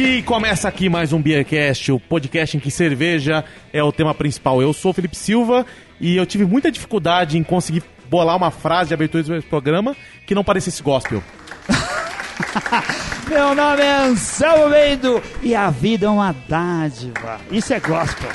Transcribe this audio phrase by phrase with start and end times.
[0.00, 4.62] E começa aqui mais um Beercast, o podcast em que cerveja é o tema principal.
[4.62, 5.66] Eu sou o Felipe Silva
[6.00, 10.36] e eu tive muita dificuldade em conseguir bolar uma frase de abertura desse programa que
[10.36, 11.20] não parecesse gospel.
[13.28, 17.40] Meu nome é Anselmo Mendo e a vida é uma dádiva.
[17.50, 18.30] Isso é gospel.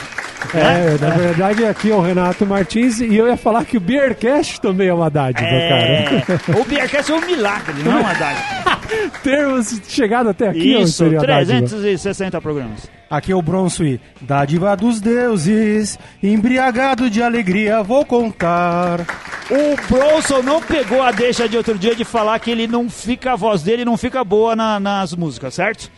[0.53, 4.59] É, na verdade aqui é o Renato Martins e eu ia falar que o Beercast
[4.61, 6.59] também é uma dádiva, É, cara.
[6.59, 8.63] o Beercast é um milagre, não uma dádiva.
[9.23, 11.57] Termos chegado até aqui não Isso, seria dádiva.
[11.67, 12.89] 360 programas.
[13.09, 19.01] Aqui é o Bronsui, dádiva dos deuses, embriagado de alegria vou contar.
[19.51, 23.33] O Bronson não pegou a deixa de outro dia de falar que ele não fica,
[23.33, 25.91] a voz dele não fica boa na- nas músicas, certo?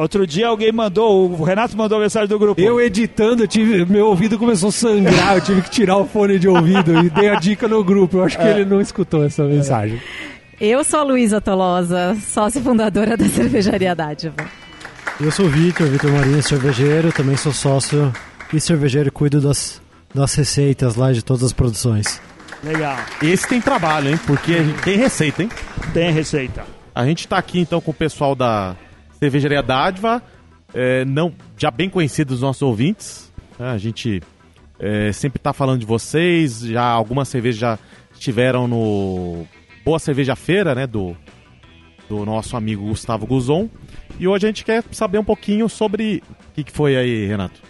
[0.00, 2.58] Outro dia alguém mandou, o Renato mandou a mensagem do grupo.
[2.58, 6.38] Eu editando, eu tive, meu ouvido começou a sangrar, eu tive que tirar o fone
[6.38, 8.16] de ouvido e dei a dica no grupo.
[8.16, 10.00] Eu acho que ele não escutou essa mensagem.
[10.58, 14.36] Eu sou a Luísa Tolosa, sócia fundadora da Cervejaria Dádiva.
[15.20, 18.10] Eu sou o Vitor, Vitor Marinho, cervejeiro, também sou sócio
[18.54, 19.82] e cervejeiro e cuido das,
[20.14, 22.22] das receitas lá de todas as produções.
[22.64, 24.20] Legal, Esse tem trabalho, hein?
[24.26, 25.50] Porque tem receita, hein?
[25.92, 26.64] tem receita.
[26.94, 28.74] A gente tá aqui então com o pessoal da
[29.20, 30.22] Cervejaria Dádiva,
[30.74, 33.30] é, não, já bem conhecidos dos nossos ouvintes.
[33.58, 33.70] né?
[33.70, 34.22] A gente
[34.78, 37.78] é, sempre tá falando de vocês, já algumas cervejas já
[38.14, 39.46] estiveram no
[39.84, 40.86] Boa Cerveja Feira, né?
[40.86, 41.16] Do,
[42.08, 43.68] do nosso amigo Gustavo Guzon.
[44.18, 46.22] E hoje a gente quer saber um pouquinho sobre.
[46.50, 47.60] O que, que foi aí, Renato?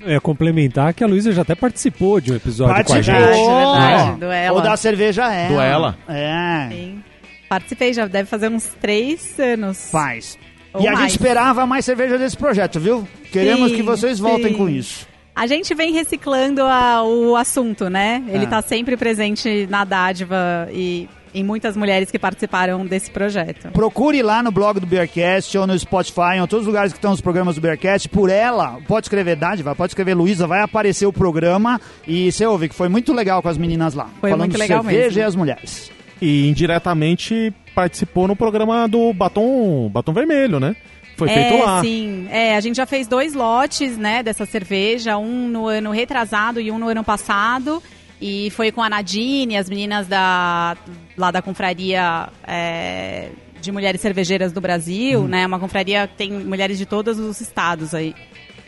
[0.00, 3.14] É complementar que a Luísa já até participou de um episódio com a gente.
[3.14, 4.56] Verdade, Ó, verdade, do Ela.
[4.56, 5.48] Ou da cerveja ela.
[5.54, 5.98] Do Ela.
[6.08, 7.02] É, Sim.
[7.48, 9.90] Participei, já deve fazer uns três anos.
[9.90, 10.38] faz.
[10.74, 11.12] Ou e a gente mais.
[11.12, 13.06] esperava mais cerveja desse projeto, viu?
[13.32, 14.54] Queremos Sim, que vocês voltem sim.
[14.58, 15.06] com isso.
[15.34, 18.22] A gente vem reciclando a- o assunto, né?
[18.28, 18.50] Ele Ah.
[18.50, 23.68] tá sempre presente na dádiva e em muitas mulheres que participaram desse projeto.
[23.72, 27.10] Procure lá no blog do Beercast ou no Spotify, em todos os lugares que estão
[27.10, 28.08] os programas do Beercast.
[28.08, 31.80] Por ela, pode escrever Dádiva, pode escrever Luísa, vai aparecer o programa.
[32.06, 34.08] E você ouve que foi muito legal com as meninas lá.
[34.20, 35.18] Foi falando muito legal cerveja mesmo.
[35.18, 35.90] e as mulheres.
[36.24, 40.74] E indiretamente participou no programa do Batom, Batom Vermelho, né?
[41.16, 41.80] Foi é, feito lá.
[41.82, 42.26] sim.
[42.30, 46.70] É, a gente já fez dois lotes, né, dessa cerveja, um no ano retrasado e
[46.72, 47.82] um no ano passado.
[48.20, 50.76] E foi com a Nadine, as meninas da,
[51.16, 53.28] lá da confraria é,
[53.60, 55.28] de mulheres cervejeiras do Brasil, Hum.
[55.28, 55.46] né?
[55.46, 58.14] Uma confraria que tem mulheres de todos os estados aí.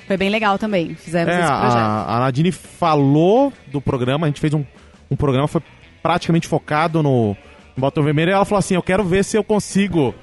[0.06, 1.76] Foi bem legal também, fizemos É, esse projeto.
[1.78, 4.62] a, a Nadine falou do programa, a gente fez um,
[5.10, 5.60] um programa, foi
[6.06, 7.30] praticamente focado no,
[7.76, 10.14] no Batom Vermelho, e ela falou assim, eu quero ver se eu consigo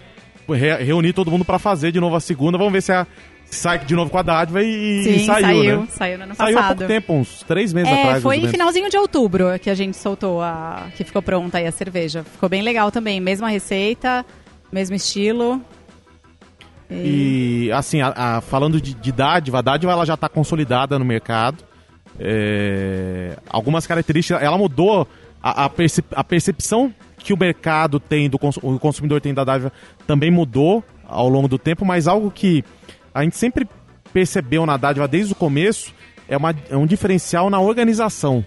[0.48, 3.06] re- reunir todo mundo pra fazer de novo a segunda, vamos ver se a
[3.46, 5.88] sai de novo com a dádiva e, e Sim, saiu, saiu, né?
[5.92, 8.24] saiu no ano Saiu há pouco tempo, uns três meses É, atrás.
[8.24, 10.88] foi em finalzinho de outubro que a gente soltou a.
[10.96, 12.24] que ficou pronta aí a cerveja.
[12.24, 13.20] Ficou bem legal também.
[13.20, 14.26] Mesma receita,
[14.72, 15.62] mesmo estilo.
[16.90, 21.06] E assim, a- a- falando de, de dádiva, a dádiva ela já está consolidada no
[21.06, 21.64] mercado.
[22.20, 25.08] É, algumas características, ela mudou
[25.44, 29.44] a, a percep- a percepção que o mercado tem, do cons- o consumidor tem da
[29.44, 29.72] dádiva
[30.08, 32.64] também mudou ao longo do tempo, mas algo que
[33.14, 33.68] a gente sempre
[34.12, 35.94] percebeu na dádiva desde o começo
[36.28, 38.44] é, uma- é um diferencial na organização.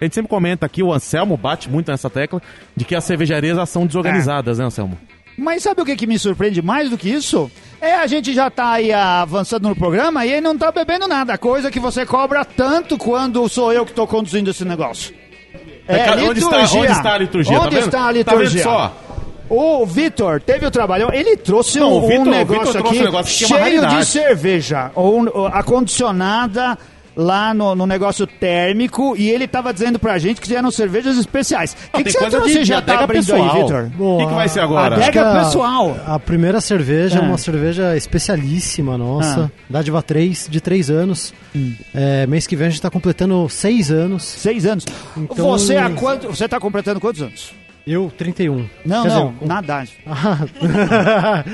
[0.00, 2.42] A gente sempre comenta aqui, o Anselmo bate muito nessa tecla,
[2.76, 4.98] de que as cervejarias são desorganizadas, né, Anselmo?
[5.38, 7.50] Mas sabe o que, que me surpreende mais do que isso?
[7.80, 11.38] É a gente já tá aí avançando no programa e aí não tá bebendo nada.
[11.38, 15.14] Coisa que você cobra tanto quando sou eu que tô conduzindo esse negócio.
[15.88, 17.60] É, onde está- onde está a liturgia?
[17.60, 18.62] Onde Tá está a Tá liturgia?
[18.62, 18.92] só?
[19.50, 23.02] O Vitor teve o trabalho, ele trouxe Não, um, o Vitor- um negócio aqui um
[23.04, 26.78] negócio cheio de cerveja, ou, ou acondicionada
[27.16, 31.72] lá no, no negócio térmico e ele tava dizendo pra gente que eram cervejas especiais.
[31.72, 33.54] O que, Ah, que tem você trouxe de- de já tá adega abrindo pessoal.
[33.54, 33.90] aí, Vitor?
[33.98, 34.96] O que, que vai ser agora?
[34.96, 35.96] Adega que a- pessoal.
[36.06, 37.24] A primeira cerveja é É.
[37.26, 41.34] uma cerveja especialíssima nossa, dádiva 3, de 3 anos.
[41.94, 44.22] É, mês que vem a gente tá completando 6 anos.
[44.24, 44.84] Seis anos.
[45.16, 46.28] Então- Você há quanto?
[46.28, 47.52] Você tá completando quantos anos?
[47.86, 48.66] Eu, 31.
[48.86, 49.84] Não, Quer dizer, não, com- nada.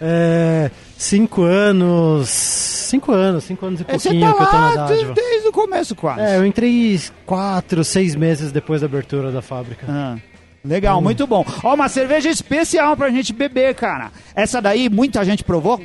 [0.00, 0.70] é,
[1.02, 2.28] 5 anos.
[2.28, 5.14] 5 anos, 5 anos e É, pouquinho tá que eu tô na dádiva.
[5.14, 6.20] desde o começo quase.
[6.20, 9.84] É, eu entrei 4, 6 meses depois da abertura da fábrica.
[9.88, 10.16] Ah,
[10.64, 11.44] legal, muito bom.
[11.64, 14.12] Ó, uma cerveja especial pra gente beber, cara.
[14.32, 15.80] Essa daí muita gente provou?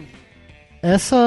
[0.83, 1.17] Essa,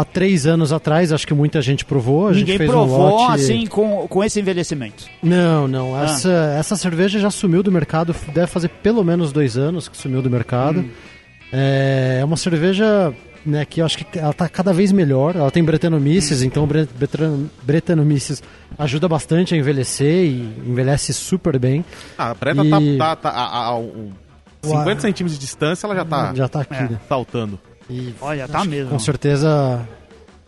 [0.00, 2.26] há 3 anos atrás, acho que muita gente provou.
[2.26, 3.34] A Ninguém gente fez provou um lote...
[3.34, 5.04] assim com, com esse envelhecimento.
[5.22, 5.94] Não, não.
[5.94, 6.02] Ah.
[6.04, 10.20] Essa, essa cerveja já sumiu do mercado, deve fazer pelo menos dois anos que sumiu
[10.20, 10.80] do mercado.
[10.80, 10.90] Hum.
[11.52, 13.14] É, é uma cerveja
[13.48, 15.34] né, que eu acho que ela tá cada vez melhor.
[15.36, 18.42] Ela tem Brettanomyces, então Bre- Bretan- Brettanomyces
[18.78, 21.84] ajuda bastante a envelhecer e envelhece super bem.
[22.16, 24.10] Ah, a Breta E- tá, tá, tá a, a- a um
[24.62, 25.00] 50 Uau.
[25.00, 26.82] centímetros de distância, ela já tá Já tá aqui, É.
[26.82, 27.00] né?
[27.08, 27.58] saltando.
[27.88, 28.90] E Olha, tá mesmo.
[28.90, 29.80] Com certeza.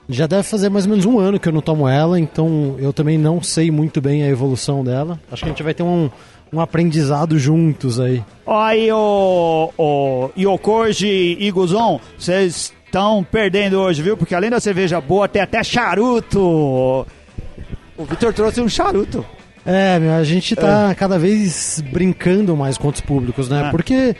[0.09, 2.93] Já deve fazer mais ou menos um ano que eu não tomo ela, então eu
[2.93, 5.21] também não sei muito bem a evolução dela.
[5.31, 6.11] Acho que a gente vai ter um,
[6.53, 8.21] um aprendizado juntos aí.
[8.45, 14.17] Aí, o, o Yokoji e Guzon, vocês estão perdendo hoje, viu?
[14.17, 16.41] Porque além da cerveja boa, tem até charuto.
[16.41, 19.25] O Vitor trouxe um charuto.
[19.65, 23.69] É, meu, a gente tá cada vez brincando mais com outros públicos, né?
[23.69, 23.71] É.
[23.71, 24.17] Porque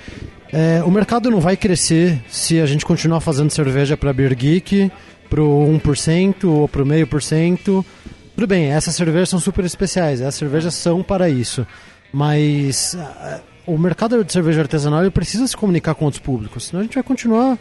[0.53, 4.93] é, o mercado não vai crescer se a gente continuar fazendo cerveja para Beer Geek,
[5.29, 7.85] pro 1% ou pro meio por cento.
[8.35, 11.67] Tudo bem, essas cervejas são super especiais, essas cervejas são para isso.
[12.13, 16.85] Mas ah, o mercado de cerveja artesanal precisa se comunicar com outros públicos, senão a
[16.85, 17.59] gente vai continuar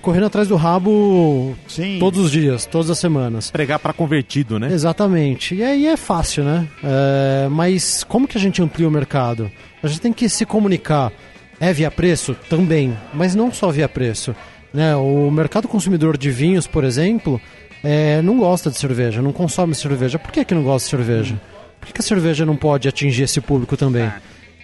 [0.00, 1.98] correndo atrás do rabo Sim.
[1.98, 3.50] todos os dias, todas as semanas.
[3.50, 4.72] Pregar pra convertido, né?
[4.72, 5.54] Exatamente.
[5.54, 6.68] E aí é fácil, né?
[6.82, 9.50] É, mas como que a gente amplia o mercado?
[9.82, 11.12] A gente tem que se comunicar.
[11.60, 12.34] É via preço?
[12.48, 12.96] Também.
[13.12, 14.34] Mas não só via preço.
[14.72, 14.94] Né?
[14.96, 17.40] O mercado consumidor de vinhos, por exemplo,
[17.82, 20.18] é, não gosta de cerveja, não consome cerveja.
[20.18, 21.40] Por que, que não gosta de cerveja?
[21.78, 24.10] Por que, que a cerveja não pode atingir esse público também?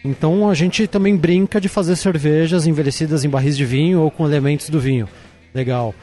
[0.05, 4.25] Então a gente também brinca de fazer cervejas envelhecidas em barris de vinho ou com
[4.27, 5.09] elementos do vinho.
[5.55, 5.95] Legal.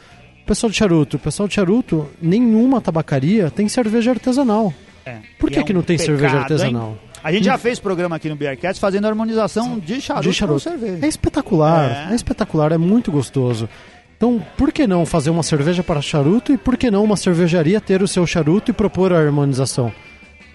[0.42, 4.72] O pessoal de charuto, o pessoal de charuto, nenhuma tabacaria tem cerveja artesanal.
[5.04, 5.16] É.
[5.38, 6.90] Por que, é que um não tem cerveja pecado, artesanal?
[6.90, 6.98] hein?
[7.24, 10.62] A gente já fez programa aqui no Beercast fazendo harmonização de charuto, de charuto.
[10.64, 11.04] com cerveja.
[11.04, 12.12] É espetacular, É.
[12.12, 12.14] é.
[12.14, 13.68] espetacular, é muito gostoso.
[14.16, 17.80] Então, por que não fazer uma cerveja para charuto e por que não uma cervejaria
[17.80, 19.92] ter o seu charuto e propor a harmonização?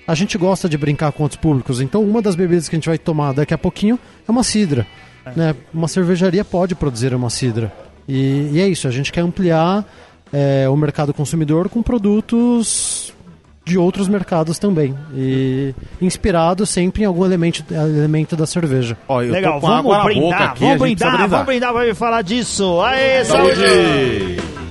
[0.06, 2.90] A gente gosta de brincar com outros públicos, então uma das bebidas que a gente
[2.90, 3.98] vai tomar daqui a pouquinho
[4.28, 4.86] é uma cidra.
[5.36, 5.56] Né?
[5.74, 7.72] Uma cervejaria pode produzir uma cidra.
[8.08, 9.86] E, e é isso, a gente quer ampliar
[10.32, 13.14] é, o mercado consumidor com produtos
[13.66, 14.94] de outros mercados também.
[15.16, 18.98] E inspirado sempre em algum elemento, elemento da cerveja.
[19.08, 21.74] Ó, eu Legal, tô com vamos água na boca brindar, aqui, vamos brindar, vamos brindar
[21.74, 22.82] pra me falar disso.
[22.82, 23.56] Aê, saúde!
[23.56, 24.63] Saúde!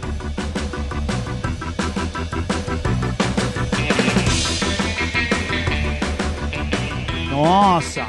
[7.53, 8.07] Nossa,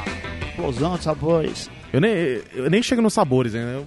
[0.48, 1.70] explosão de sabores.
[1.92, 2.10] Eu nem,
[2.54, 3.74] eu nem chego nos sabores, né?
[3.76, 3.86] Eu-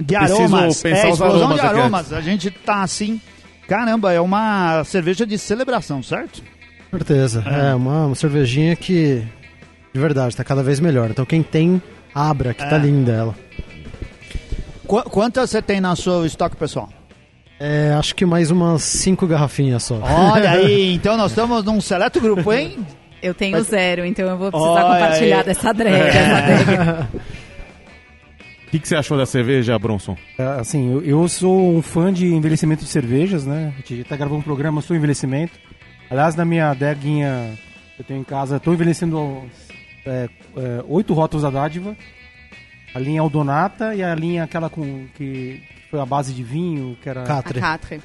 [0.00, 2.12] De aromas, é, os explosão aromas de aqui aromas.
[2.12, 3.20] A gente tá assim,
[3.68, 6.42] caramba, é uma cerveja de celebração, certo?
[6.90, 7.44] certeza.
[7.46, 9.22] É, uma, uma cervejinha que,
[9.92, 11.10] de verdade, tá cada vez melhor.
[11.10, 11.82] Então quem tem,
[12.14, 12.78] abra, que tá É.
[12.78, 13.34] linda ela.
[14.86, 16.88] Qu- quantas você tem na seu estoque, pessoal?
[17.60, 20.00] É, acho que mais umas cinco garrafinhas só.
[20.00, 22.78] Olha aí, então nós estamos num seleto grupo, hein?
[23.22, 25.44] Eu tenho Mas- zero, então eu vou precisar Olha compartilhar aí.
[25.44, 26.12] dessa drega.
[26.12, 27.08] drega.
[28.66, 30.14] O que, que você achou da cerveja, Bronson?
[30.38, 33.72] É, Assim, eu, eu sou um fã de envelhecimento de cervejas, né?
[33.74, 35.54] A gente tá gravando um programa sobre envelhecimento.
[36.10, 37.58] Aliás, na minha adeguinha
[37.96, 39.42] que eu tenho em casa, estou envelhecendo
[40.04, 41.96] é, é, oito rótulos da dádiva.
[42.94, 46.94] A linha Aldonata e a linha aquela com que, que foi a base de vinho,
[47.02, 47.22] que era...
[47.22, 47.60] A Catre.
[47.60, 48.00] Catre.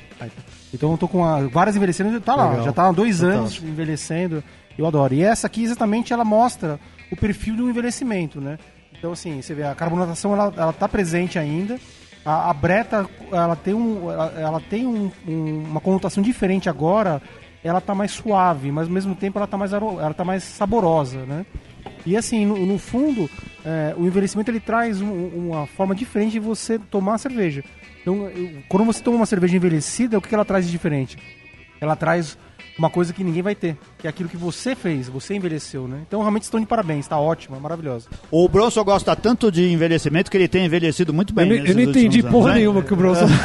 [0.73, 2.65] Então eu tô com a- várias envelhecendo, tá lá, Legal.
[2.65, 3.65] já tá há dois Fantástico.
[3.65, 4.41] anos envelhecendo.
[4.77, 5.13] Eu adoro.
[5.13, 6.79] E essa aqui exatamente ela mostra
[7.11, 8.57] o perfil do envelhecimento, né?
[8.97, 11.79] Então assim, você vê a carbonatação ela, ela tá presente ainda.
[12.25, 17.21] A, a breta ela tem um ela, ela tem um- um- uma conotação diferente agora.
[17.63, 21.25] Ela tá mais suave, mas ao mesmo tempo ela tá mais ela tá mais saborosa,
[21.25, 21.45] né?
[22.05, 23.29] E assim, no, no fundo,
[23.65, 27.63] é, o envelhecimento ele traz um- uma forma diferente de você tomar a cerveja.
[28.01, 31.17] Então, eu- quando você toma uma cerveja envelhecida, o que ela traz de diferente?
[31.79, 32.37] Ela traz
[32.77, 35.99] uma coisa que ninguém vai ter, que é aquilo que você fez, você envelheceu, né?
[36.07, 38.07] Então, realmente estão de parabéns, tá ótima, maravilhosa.
[38.31, 41.49] O Bronson gosta tanto de envelhecimento que ele tem envelhecido muito bem.
[41.49, 42.59] Eu, eu não entendi últimos porra anos, né?
[42.61, 43.27] nenhuma que o Bronson.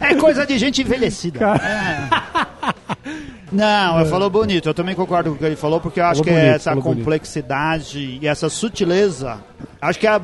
[0.00, 1.40] É coisa de gente envelhecida.
[1.56, 2.08] É.
[3.50, 4.68] Não, ele falou bonito.
[4.68, 6.54] Eu também concordo com o que ele falou, porque eu acho Falou que é bonito,
[6.56, 6.98] essa falou bonito.
[6.98, 9.38] complexidade e essa sutileza.
[9.80, 10.16] Acho que a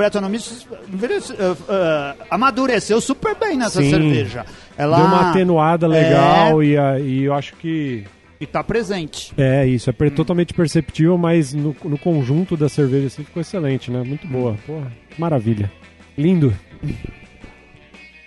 [0.93, 3.91] envelhece- uh, uh, amadureceu super bem nessa Sim.
[3.91, 4.45] cerveja.
[4.77, 8.05] Ela Deu uma atenuada legal É, e, a- e eu acho que
[8.41, 9.33] e tá presente.
[9.39, 13.91] é isso, é per- totalmente perceptível, mas no, no conjunto da cerveja assim ficou excelente,
[13.91, 14.03] né?
[14.05, 14.57] Muito boa.
[14.67, 15.71] Porra, maravilha.
[16.19, 16.53] Lindo.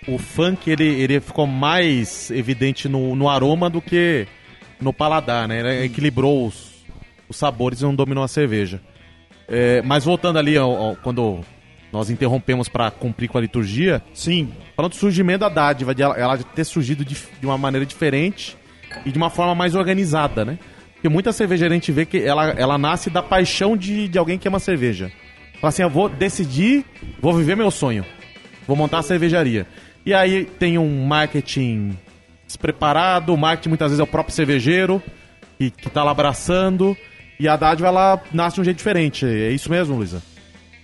[0.06, 4.26] O funk, ele, ele ficou mais evidente no, no aroma do que
[4.80, 5.60] no paladar, né?
[5.60, 6.82] Ele equilibrou os,
[7.28, 8.80] os sabores e não dominou a cerveja.
[9.46, 11.40] É, mas voltando ali, ao- ao- quando
[11.92, 14.52] nós interrompemos para cumprir com a liturgia, Sim.
[14.76, 18.56] falando do surgimento da dádiva, de ela, ela ter surgido de, de uma maneira diferente
[19.04, 20.58] e de uma forma mais organizada, né?
[20.94, 24.36] Porque muita cervejaria a gente vê que ela, ela nasce da paixão de, de alguém
[24.36, 25.10] que ama cerveja.
[25.60, 26.84] Fala assim, eu vou decidir,
[27.20, 28.04] vou viver meu sonho.
[28.66, 29.66] Vou montar a cervejaria.
[30.04, 31.96] E aí tem um marketing
[32.46, 35.02] despreparado, o marketing muitas vezes é o próprio cervejeiro
[35.58, 36.96] que, que tá lá abraçando.
[37.38, 39.24] E a dádiva, ela nasce de um jeito diferente.
[39.24, 40.22] É isso mesmo, Luísa?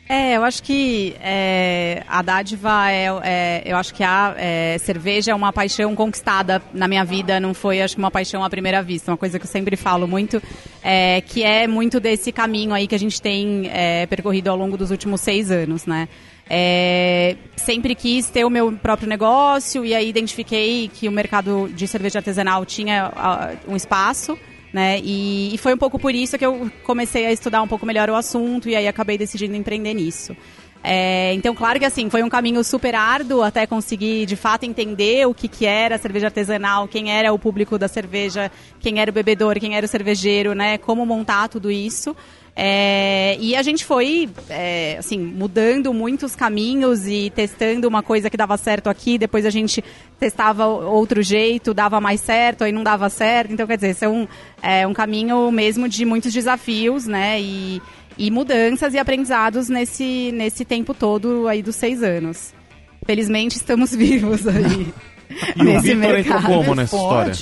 [0.07, 5.33] É, eu acho que é, a dádiva é, é- eu acho que a é, cerveja
[5.33, 8.83] é uma paixão conquistada na minha vida, não foi, acho que uma paixão à primeira
[8.83, 10.43] vista, uma coisa que eu sempre falo muito,
[10.83, 14.77] é, que é muito desse caminho aí que a gente tem é, percorrido ao longo
[14.77, 16.07] dos últimos seis anos, né?
[16.51, 21.89] É, sempre quis ter o meu próprio negócio e aí identifiquei que o mercado de
[21.89, 24.39] cerveja artesanal tinha ah, um espaço
[24.75, 24.99] né?
[25.05, 28.11] E, e foi um pouco por isso que eu comecei a estudar um pouco melhor
[28.11, 30.37] o assunto e aí acabei decidindo empreender nisso.
[30.83, 35.29] É, então, claro que assim, foi um caminho super árduo até conseguir de fato entender
[35.29, 38.51] o que, que era a cerveja artesanal, quem era o público da cerveja,
[38.81, 40.77] quem era o bebedor, quem era o cervejeiro, né?
[40.77, 42.15] Como montar tudo isso.
[42.57, 48.37] É, e a gente foi, é, assim, mudando muitos caminhos e testando uma coisa que
[48.37, 49.83] dava certo aqui, depois a gente
[50.21, 53.53] testava outro jeito, dava mais certo, aí não dava certo.
[53.53, 54.29] Então, quer dizer, esse é um,
[54.63, 57.41] é um caminho mesmo de muitos desafios, né?
[57.41, 57.83] E,
[58.17, 62.55] e mudanças e aprendizados nesse, nesse tempo todo aí dos seis anos.
[63.05, 64.87] Felizmente estamos vivos aí.
[65.57, 66.47] E o nesse Vitor entrou mercado.
[66.47, 67.35] como nessa história?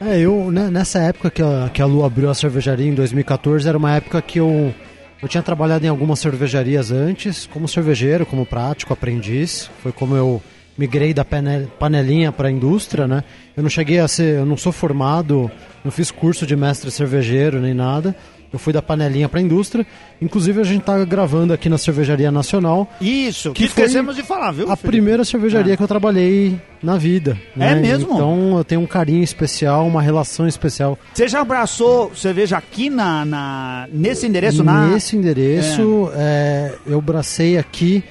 [0.00, 3.68] É, eu, né, nessa época que a, que a Lu abriu a cervejaria em 2014,
[3.68, 4.72] era uma época que eu,
[5.20, 9.68] eu tinha trabalhado em algumas cervejarias antes, como cervejeiro, como prático, aprendiz.
[9.82, 10.40] Foi como eu
[10.76, 13.24] migrei da pane- panelinha para a indústria, né?
[13.56, 15.50] Eu não cheguei a ser, eu não sou formado,
[15.84, 18.14] não fiz curso de mestre cervejeiro nem nada.
[18.52, 19.86] Eu fui da panelinha para a indústria.
[20.22, 24.64] Inclusive a gente tá gravando aqui na Cervejaria Nacional, Isso, que, esquecemos de falar, viu?
[24.70, 24.88] a Felipe?
[24.96, 27.38] primeira cervejaria que eu trabalhei na vida.
[27.56, 27.74] É né?
[27.76, 28.14] mesmo?
[28.14, 33.24] Então eu tenho um carinho especial, uma relação especial Você já abraçou cerveja aqui na,
[33.24, 34.64] na- nesse endereço?
[34.64, 34.86] na...
[34.88, 38.02] Nesse endereço, é, eu bracei aqui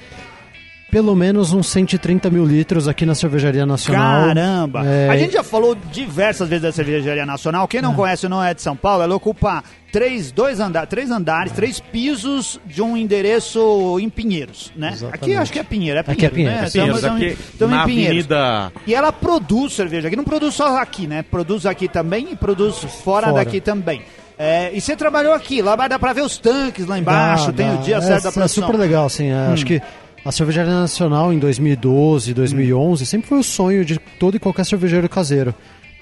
[0.90, 4.28] pelo menos uns 130 mil litros aqui na Cervejaria Nacional.
[4.28, 4.86] Caramba!
[4.86, 5.08] É.
[5.10, 7.68] A gente já falou diversas vezes da cervejaria nacional.
[7.68, 11.10] Quem não conhece ou não é de São Paulo, ela ocupa três, dois andar, três
[11.10, 14.90] andares, três pisos de um endereço em Pinheiros, né?
[14.92, 15.14] Exatamente.
[15.24, 16.66] Aqui acho que é Pinheiro, é Aqui é Pinheiro, Pinheiro, né?
[16.66, 18.30] é Pinheiros, Estamos- aqui estamos na em Pinheiros.
[18.32, 18.72] Avenida...
[18.86, 21.22] E ela produz cerveja aqui, não produz só aqui, né?
[21.22, 23.32] Produz aqui também e produz fora, Fora.
[23.44, 24.02] daqui também.
[24.38, 27.52] É, e você trabalhou aqui, lá vai dar pra ver os tanques lá embaixo, Dá,
[27.52, 27.74] tem dá.
[27.74, 28.64] o dia é, certo da É produção.
[28.66, 29.26] super legal, assim.
[29.26, 29.82] é, Acho que
[30.28, 35.08] a Cervejaria Nacional em 2012, 2011 sempre foi o sonho de todo e qualquer cervejeiro
[35.08, 35.54] caseiro.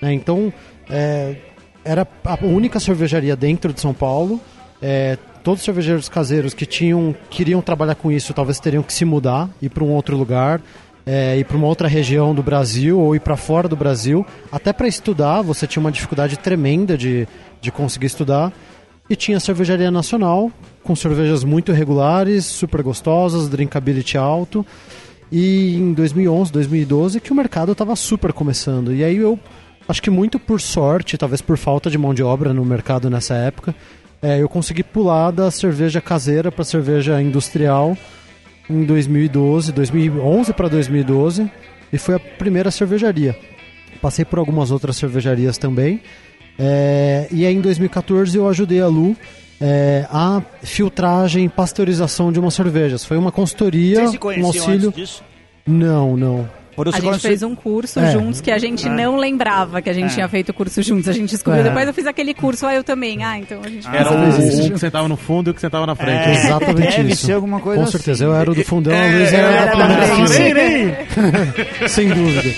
[0.02, 0.12] né?
[0.12, 0.52] Então,
[0.90, 1.36] é,
[1.84, 4.40] era a única cervejaria dentro de São Paulo.
[4.82, 9.04] É, todos os cervejeiros caseiros que tinham queriam trabalhar com isso talvez teriam que se
[9.04, 10.60] mudar, ir para um outro lugar.
[11.06, 14.72] É, ir para uma outra região do Brasil ou ir para fora do Brasil, até
[14.72, 17.28] para estudar você tinha uma dificuldade tremenda de,
[17.60, 18.52] de conseguir estudar.
[19.08, 20.50] E tinha a cervejaria nacional,
[20.82, 24.66] com cervejas muito regulares, super gostosas, drinkability alto.
[25.30, 28.92] E em 2011, 2012, que o mercado estava super começando.
[28.92, 29.38] E aí eu,
[29.88, 33.34] acho que muito por sorte, talvez por falta de mão de obra no mercado nessa
[33.34, 33.74] época,
[34.22, 37.96] é, eu consegui pular da cerveja caseira para cerveja industrial
[38.68, 41.50] em 2012, 2011 para 2012.
[41.92, 43.36] E foi a primeira cervejaria.
[44.00, 46.02] Passei por algumas outras cervejarias também.
[46.58, 49.16] É, e aí em 2014 eu ajudei a Lu
[49.60, 53.04] é, a filtragem e pasteurização de umas cervejas.
[53.04, 54.88] Foi uma consultoria, Vocês se um auxílio.
[54.88, 55.22] antes disso?
[55.66, 56.48] Não, não.
[56.78, 58.12] A gente conheci- fez um curso É.
[58.12, 60.14] juntos que a gente não lembrava que a gente É.
[60.14, 61.08] tinha feito o curso juntos.
[61.08, 61.62] A gente descobriu.
[61.62, 61.64] É.
[61.64, 63.24] Depois eu fiz aquele curso, aí eu também.
[63.24, 64.62] Ah, então a gente Era Ah, o, fez isso.
[64.64, 66.28] um que sentava no fundo e o que sentava na frente.
[66.28, 67.24] É, Exatamente deve isso.
[67.24, 68.34] ser alguma coisa Com certeza, assim.
[68.34, 69.96] eu era o do fundão, a É, Luísa eu era era da da
[70.26, 71.88] primeira frente.
[71.88, 72.50] Sem dúvida.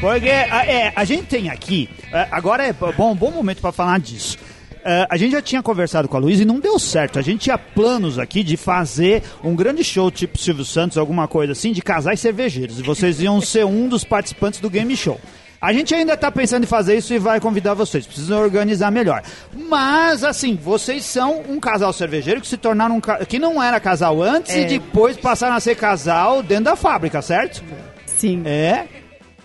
[0.00, 3.98] Porque a, é, a gente tem aqui, é, agora é bom, bom momento para falar
[3.98, 4.38] disso.
[4.84, 7.18] É, a gente já tinha conversado com a Luísa e não deu certo.
[7.18, 11.52] A gente tinha planos aqui de fazer um grande show tipo Silvio Santos, alguma coisa
[11.52, 12.78] assim, de casais cervejeiros.
[12.78, 15.20] E vocês iam ser um dos participantes do game show.
[15.60, 18.06] A gente ainda está pensando em fazer isso e vai convidar vocês.
[18.06, 19.22] Precisa organizar melhor.
[19.68, 23.24] Mas, assim, vocês são um casal cervejeiro que se tornaram um ca...
[23.24, 27.64] que não era casal antes e depois passaram a ser casal dentro da fábrica, certo?
[28.06, 28.42] Sim.
[28.44, 28.86] É.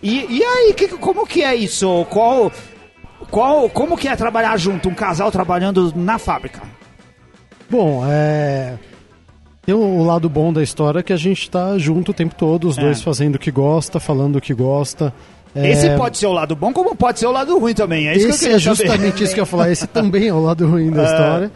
[0.01, 2.05] E, e aí, que, como que é isso?
[2.09, 2.51] Qual,
[3.29, 6.61] qual, como que é trabalhar junto, um casal trabalhando na fábrica?
[7.69, 8.75] Bom, é.
[9.63, 12.77] Tem o lado bom da história que a gente tá junto o tempo todo, os
[12.77, 12.81] É.
[12.81, 15.13] dois fazendo o que gosta, falando o que gosta.
[15.53, 18.07] É, Esse pode ser o lado bom, como pode ser o lado ruim também.
[18.07, 18.59] É isso que eu esse é saber.
[18.59, 19.69] justamente isso que eu ia falar.
[19.69, 21.51] Esse também é o lado ruim da história.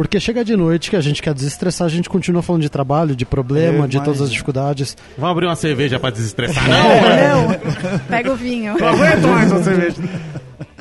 [0.00, 3.14] Porque chega de noite que a gente quer desestressar, a gente continua falando de trabalho,
[3.14, 4.96] de problema, Eu de todas as dificuldades.
[5.18, 7.48] Vamos abrir uma cerveja pra desestressar, não?
[7.50, 8.78] Não, pega o vinho.
[8.78, 9.96] Não aguento mais uma cerveja.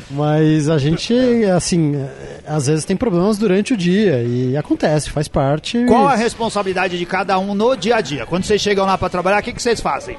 [0.09, 1.13] Mas a gente,
[1.53, 5.83] assim, é, às vezes tem problemas durante o dia e acontece, faz parte.
[5.85, 8.25] Qual a responsabilidade de cada um no dia a dia?
[8.25, 10.15] Quando vocês chegam lá para trabalhar, o que, que vocês fazem?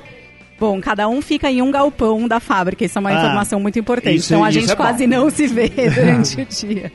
[0.61, 3.79] Bom, cada um fica em um galpão da fábrica, isso é uma Ah, informação muito
[3.79, 4.14] importante.
[4.17, 4.83] isso- então a gente é bom.
[4.83, 6.93] quase não se vê durante o dia.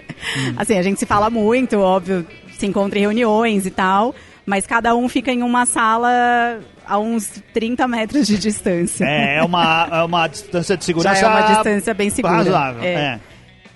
[0.56, 2.26] Assim, a gente se fala muito, óbvio,
[2.58, 4.14] se encontra em reuniões e tal,
[4.46, 9.04] mas cada um fica em uma sala a uns 30 metros de distância.
[9.04, 11.20] É, é uma, é uma distância de segurança.
[11.20, 12.36] Já é uma distância bem segura.
[12.36, 12.84] Razoável.
[12.84, 12.94] É.
[12.94, 13.20] É.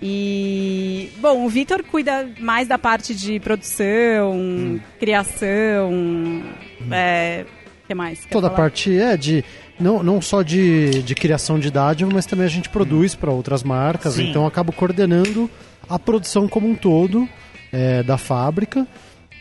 [0.02, 4.80] E, bom, o Vitor cuida mais da parte de produção, Hum.
[5.00, 6.44] criação,
[6.92, 7.46] é,
[7.84, 8.20] o que mais?
[8.24, 9.44] Quer Toda a parte é de.
[9.80, 13.64] Não, não só de, de criação de dádiva, mas também a gente produz para outras
[13.64, 14.16] marcas.
[14.16, 14.30] Sim.
[14.30, 15.50] Então eu acabo coordenando
[15.88, 17.28] a produção como um todo
[17.72, 18.86] é, da fábrica.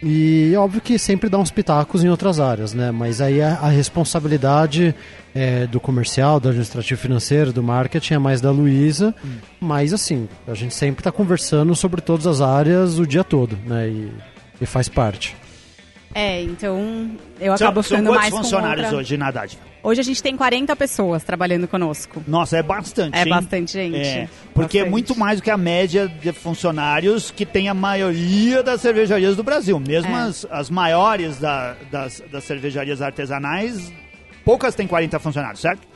[0.00, 2.92] E é óbvio que sempre dá uns pitacos em outras áreas, né?
[2.92, 4.95] Mas aí a, a responsabilidade
[5.35, 9.12] é, do comercial, do administrativo financeiro, do marketing é mais da Luísa.
[9.61, 13.88] Mas assim, a gente sempre está conversando sobre todas as áreas o dia todo, né?
[13.88, 14.12] E,
[14.61, 15.37] e faz parte.
[16.15, 18.99] É, então eu São, acabo ficando quantos mais com funcionários outra...
[18.99, 19.62] hoje na Dádiva?
[19.83, 22.23] Hoje a gente tem 40 pessoas trabalhando conosco.
[22.27, 23.17] Nossa, é bastante.
[23.17, 23.29] É hein?
[23.29, 23.97] bastante gente.
[23.97, 24.91] É, porque é Bastante.
[24.91, 29.43] muito mais do que a média de funcionários que tem a maioria das cervejarias do
[29.43, 29.79] Brasil.
[29.79, 30.23] Mesmo É.
[30.23, 33.93] as, as maiores da- das, das cervejarias artesanais,
[34.45, 35.87] poucas têm 40 funcionários, certo?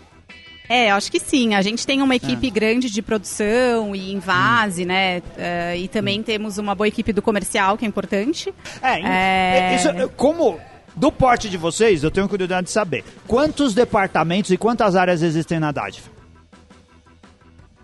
[0.73, 1.55] É, acho que sim.
[1.55, 2.17] A gente tem uma É.
[2.17, 5.21] equipe grande de produção e invase, né?
[5.37, 8.52] Eh, e também temos uma boa equipe do comercial, que é importante.
[8.83, 9.76] É, em- É.
[9.76, 10.59] Isso, como
[10.97, 15.59] do porte de vocês, eu tenho curiosidade de saber quantos departamentos e quantas áreas existem
[15.61, 16.11] na Dádiva?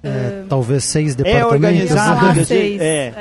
[0.02, 1.52] É, talvez seis É departamentos.
[1.54, 2.21] organizado?
[2.21, 2.80] falar quer dizer, seis.
[2.80, 3.12] é.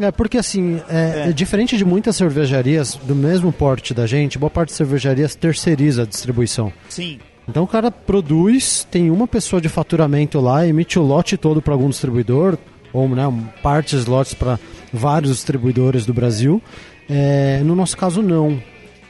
[0.00, 1.28] É, é porque assim, é, É.
[1.30, 6.02] é diferente de muitas cervejarias do mesmo porte da gente, boa parte das cervejarias terceiriza
[6.04, 6.72] a distribuição.
[6.88, 7.18] Sim.
[7.48, 11.74] Então o cara produz, tem uma pessoa de faturamento lá, emite o lote todo para
[11.74, 12.56] algum distribuidor,
[12.92, 13.22] ou né,
[13.62, 14.58] partes lotes para
[14.92, 16.62] vários distribuidores do Brasil.
[17.08, 18.62] É, no nosso caso, não.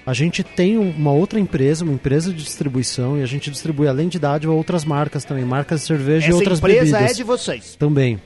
[0.07, 3.87] A gente tem um- uma outra empresa, uma empresa de distribuição, e a gente distribui,
[3.88, 7.14] além de dádiva, outras marcas também, marcas de cerveja e Essa outras empresa bebidas é
[7.14, 7.77] de vocês.
[7.79, 8.18] também.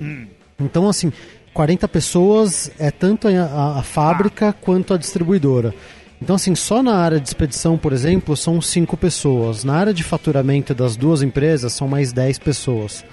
[0.58, 1.12] Então, assim,
[1.54, 5.72] 40 pessoas é tanto a, a- a fábrica quanto a distribuidora.
[6.20, 9.62] Então, assim, só na área de expedição, por exemplo, são 5 pessoas.
[9.64, 13.04] Na área de faturamento das duas empresas, são mais 10 pessoas.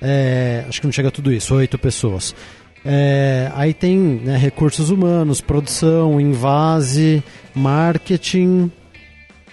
[0.00, 2.34] É, acho que não chega a tudo isso, 8 pessoas.
[2.84, 7.22] É, aí tem né, recursos humanos, produção, invase,
[7.54, 8.70] marketing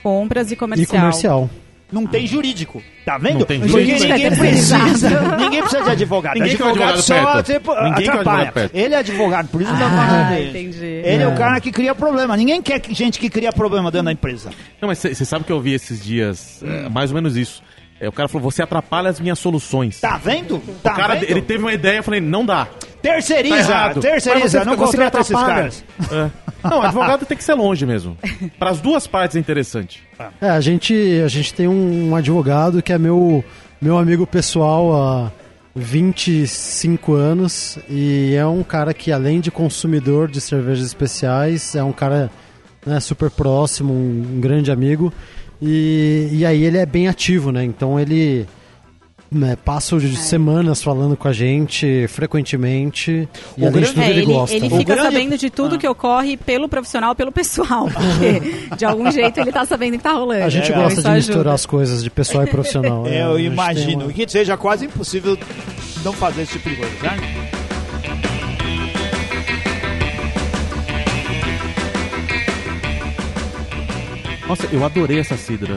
[0.05, 1.49] Compras e e comercial.
[1.91, 2.81] Não tem jurídico.
[3.05, 3.39] Tá vendo?
[3.39, 4.01] Não tem Porque jurídico.
[4.11, 4.77] ninguém É precisa.
[5.37, 6.33] ninguém precisa de advogado.
[6.33, 7.53] Ninguém quer advogado, advogado só perto.
[7.53, 8.71] tipo, Ninguém quer atrapalha.
[8.73, 10.49] Ele é advogado, por isso não tá Ah, falando dele.
[10.49, 10.85] entendi.
[10.85, 11.27] Ele é.
[11.27, 12.35] o cara que cria problema.
[12.35, 14.49] Ninguém quer que- gente que cria problema dentro da empresa.
[14.81, 17.61] Não, mas você sabe que eu vi esses dias, é, mais ou menos isso.
[18.01, 20.01] É, o cara falou, você atrapalha as minhas soluções.
[20.01, 20.59] Tá vendo?
[20.83, 21.29] Tá o cara, vendo?
[21.29, 22.67] ele teve uma ideia, eu falei, não dá.
[23.05, 25.83] Terceiriza, Tá terceiriza, não contrata esses caras.
[26.11, 26.29] É.
[26.63, 28.17] Não, advogado tem que ser longe mesmo.
[28.57, 30.01] Para as duas partes é interessante.
[30.41, 33.45] É, a gente, a gente tem um, um advogado que é meu,
[33.79, 35.31] meu amigo pessoal há
[35.75, 41.91] 25 anos e é um cara que, além de consumidor de cervejas especiais, é um
[41.91, 42.31] cara
[42.85, 45.13] né, super próximo, um, um grande amigo.
[45.61, 47.63] E, e aí ele é bem ativo, né?
[47.63, 48.47] Então ele
[49.35, 53.27] né, passa de semanas falando com a gente frequentemente.
[53.57, 54.55] E O além grande- de tudo, É, ele, ele, gosta.
[54.55, 55.77] ele fica grande- sabendo de tudo Ah.
[55.77, 57.87] que ocorre pelo profissional, pelo pessoal.
[57.89, 60.43] Porque de algum jeito ele tá sabendo que tá rolando.
[60.43, 61.15] A gente Então, gosta de ajuda.
[61.33, 63.03] misturar as coisas de pessoal e profissional.
[63.05, 63.17] né?
[63.17, 65.37] É, A eu gente imagino uma- que seja quase impossível
[66.03, 67.17] não fazer esse tipo de coisa, né?
[74.47, 75.75] Nossa, eu adorei essa cidra.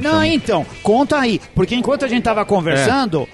[0.00, 1.40] Não, então, conta aí.
[1.54, 3.28] Porque enquanto a gente tava conversando,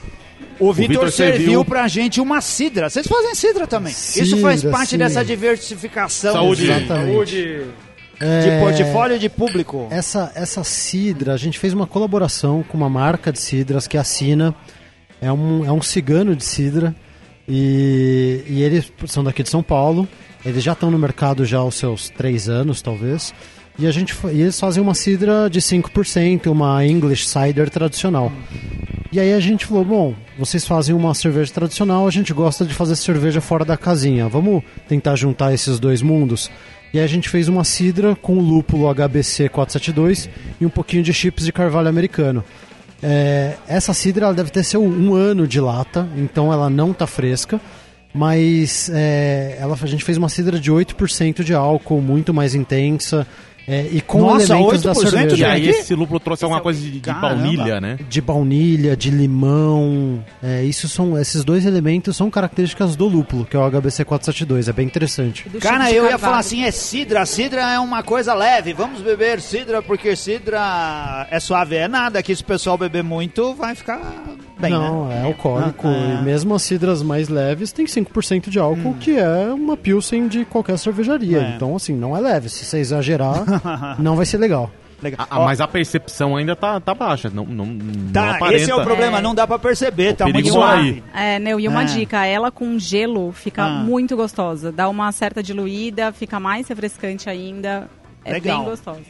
[0.59, 2.88] o Vitor serviu serviu- pra gente uma cidra.
[2.90, 3.92] Vocês fazem cidra também.
[3.92, 4.98] Isso faz Cidra, parte sim.
[4.98, 6.62] dessa diversificação Saúde.
[6.64, 7.35] de, Exatamente.
[7.35, 7.62] de
[8.20, 9.88] É, portfólio de público.
[9.90, 14.00] Essa, essa cidra, a gente fez uma colaboração com uma marca de cidras que é
[14.00, 14.55] a Sina.
[15.20, 16.94] É um, é um cigano de cidra.
[17.48, 20.09] E, e eles são daqui de São Paulo.
[20.44, 23.35] Eles já estão no mercado já há os seus três anos, talvez.
[23.78, 28.32] E, a gente, e eles fazem uma cidra de 5%, uma English Cider tradicional.
[29.12, 32.74] E aí a gente falou, bom, vocês fazem uma cerveja tradicional, a gente gosta de
[32.74, 34.28] fazer cerveja fora da casinha.
[34.28, 36.50] Vamos tentar juntar esses dois mundos?
[36.92, 41.12] E aí a gente fez uma cidra com lúpulo HBC 472 e um pouquinho de
[41.12, 42.42] chips de carvalho americano.
[43.02, 47.60] É, essa cidra deve ter seu um ano de lata, então ela não tá fresca.
[48.14, 53.26] Mas é, ela, a gente fez uma cidra de 8% de álcool, muito mais intensa.
[53.68, 55.48] É, e com Nossa, elementos da 8% de E cerveja.
[55.48, 57.98] aí esse lúpulo trouxe alguma é coisa de, de baunilha, né?
[58.09, 60.24] De baunilha, de limão.
[60.42, 64.68] É, isso são, esses dois elementos são características do lúpulo, que é o HBC 472.
[64.68, 65.44] É bem interessante.
[65.61, 67.26] Cara, eu ia falar assim, é cidra.
[67.26, 68.72] Cidra é uma coisa leve.
[68.72, 71.76] Vamos beber cidra porque cidra é suave.
[71.76, 74.00] É nada que se o pessoal beber muito vai ficar
[74.59, 75.21] bem, Não, né?
[75.21, 75.87] é alcoólico.
[75.87, 76.21] Ah, ah.
[76.21, 80.45] E mesmo as cidras mais leves tem 5% de álcool, que é uma pilsen de
[80.45, 81.38] qualquer cervejaria.
[81.38, 81.55] É.
[81.57, 82.49] Então, assim, não é leve.
[82.49, 83.45] Se você exagerar,
[84.01, 84.71] não vai ser legal.
[85.03, 85.27] Legal.
[85.31, 87.29] Ah, Ó, mas a percepção ainda tá, tá baixa.
[87.29, 88.62] Não, não, não tá, aparenta.
[88.62, 89.21] esse é o problema, É.
[89.21, 91.03] não dá pra perceber, O tá muito suave.
[91.14, 91.35] aí.
[91.35, 91.85] É, Neu, e uma É.
[91.85, 93.69] dica, ela com gelo fica Ah.
[93.69, 94.73] muito gostosa.
[94.73, 97.90] Dá uma certa diluída, fica mais refrescante ainda.
[98.25, 98.61] É Legal.
[98.61, 99.01] bem gostosa.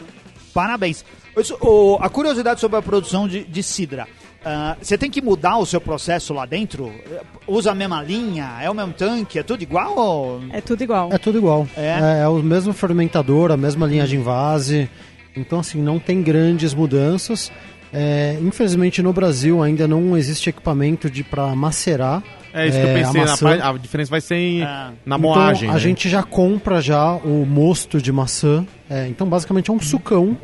[0.53, 1.05] Parabéns.
[1.37, 4.09] Isso, o- a curiosidade sobre a produção de, de cidra.
[4.49, 6.93] Ah, Você tem que mudar o seu processo lá dentro?
[7.49, 8.59] Usa a mesma linha?
[8.63, 9.41] É o mesmo tanque?
[9.41, 9.97] É tudo igual?
[9.99, 10.41] Ou...
[10.53, 11.09] É tudo igual.
[11.13, 11.67] É tudo igual.
[11.77, 12.21] É?
[12.23, 14.89] É, o mesmo fermentador, a mesma linha de invase.
[15.37, 17.51] Então, assim, não tem grandes mudanças.
[17.93, 22.23] É, infelizmente, no Brasil ainda não existe equipamento de para macerar.
[22.55, 23.21] É isso que eu É, a pensei.
[23.23, 23.47] na maçã.
[23.49, 24.93] parte- a diferença vai ser em- Ah.
[25.05, 25.69] na Então, moagem.
[25.69, 25.79] a né?
[25.79, 28.65] gente já compra já o mosto de maçã.
[28.89, 30.39] É, então, basicamente, é um sucão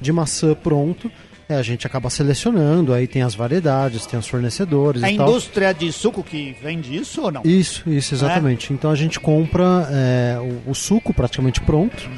[0.00, 1.10] de maçã pronto.
[1.48, 5.28] É, a gente acaba selecionando, aí tem as variedades, tem os fornecedores É a tal.
[5.28, 7.42] indústria de suco que vende isso ou não?
[7.42, 8.70] Isso, isso, exatamente.
[8.72, 12.08] Então a gente compra é, o, o suco praticamente pronto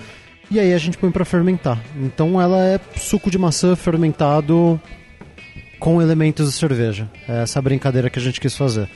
[0.51, 1.81] e aí a gente põe pra fermentar.
[1.97, 4.81] Então ela é suco de maçã fermentado
[5.79, 7.09] com elementos de cerveja.
[7.29, 8.89] É essa brincadeira que a gente quis fazer.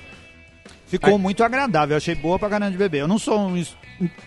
[0.99, 2.99] Ficou muito agradável, achei boa pra caramba de beber.
[3.03, 3.77] Eu não sou um es-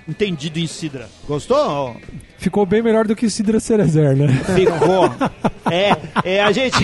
[0.08, 1.08] entendido em cidra.
[1.28, 1.96] Gostou?
[2.38, 4.28] Ficou bem melhor do que Cidra Cerezer, né?
[4.56, 5.14] Ficou.
[5.72, 6.78] é, é, a gente...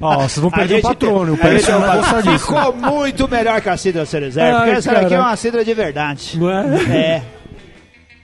[0.00, 1.32] Ó, vocês vão perder o patrono.
[1.32, 2.46] O a Pérez não vai gostar disso.
[2.46, 5.14] Ficou muito melhor que a cidra cerezer, Ai, porque essa daqui cara.
[5.14, 6.38] é uma cidra de verdade.
[6.38, 6.96] Não é?
[6.96, 7.22] É,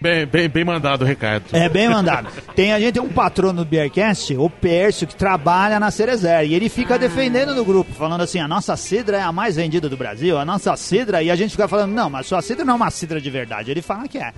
[0.01, 1.45] Bem, bem, bem mandado o recado.
[1.53, 2.29] é bem mandado.
[2.55, 6.45] Tem, a gente tem um patrono do Beercast, o Pércio, que trabalha na Cerezer.
[6.45, 9.89] E ele fica defendendo no grupo, falando assim: a nossa cidra é a mais vendida
[9.89, 11.23] do Brasil, a nossa cidra.
[11.23, 13.71] E a gente fica falando: não, mas sua cidra não é uma cidra de verdade.
[13.71, 14.33] Ele fala que é.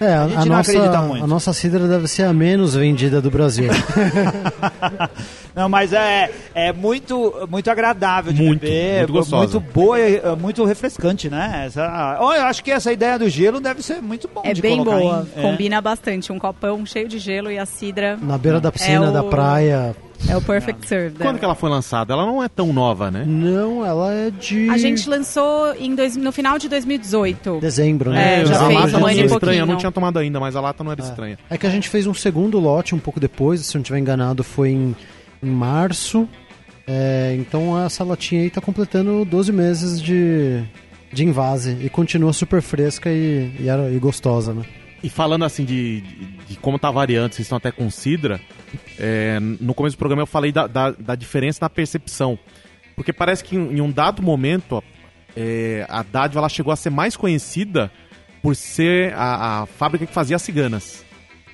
[0.00, 1.24] É, a, gente a não nossa, acredita muito.
[1.24, 3.70] a nossa cidra deve ser a menos vendida do Brasil.
[5.60, 9.58] Não, mas é, é muito, muito agradável de Muito, beber, muito gostosa.
[9.58, 11.64] muito boa, e, é, muito refrescante, né?
[11.66, 14.62] Essa, oh, eu acho que essa ideia do gelo deve ser muito bom É de
[14.62, 15.26] bem boa.
[15.36, 15.42] em- é.
[15.42, 16.32] Combina bastante.
[16.32, 19.22] Um copão cheio de gelo e a cidra Na beira da piscina, É o- da
[19.22, 19.94] praia.
[20.28, 21.16] é o perfect serve.
[21.18, 22.12] Quando que ela foi lançada?
[22.14, 23.24] Ela não é tão nova, né?
[23.26, 27.58] Não, ela é de A gente lançou em dois- no final de 2018.
[27.60, 28.46] dezembro, É, né?
[28.46, 30.60] já a fez lata um não era estranha, eu não tinha tomado ainda, mas a
[30.60, 31.38] lata não era estranha.
[31.50, 33.98] É que a gente fez um segundo lote um pouco depois, se eu não estiver
[33.98, 34.96] enganado, foi em,
[35.42, 36.28] em março.
[36.86, 40.62] É, então essa latinha aí tá completando 12 meses de,
[41.12, 44.64] de invase e continua super fresca e, e, era- e gostosa, né?
[45.02, 48.40] E falando assim de, de, de como tá variando, vocês estão até com Sidra,
[48.98, 52.38] é, no começo do programa eu falei da, da, da diferença na percepção.
[52.96, 54.82] Porque parece que em, em um dado momento ó,
[55.36, 57.90] é, a Dádiva ela chegou a ser mais conhecida
[58.42, 61.04] por ser a, a fábrica que fazia as ciganas.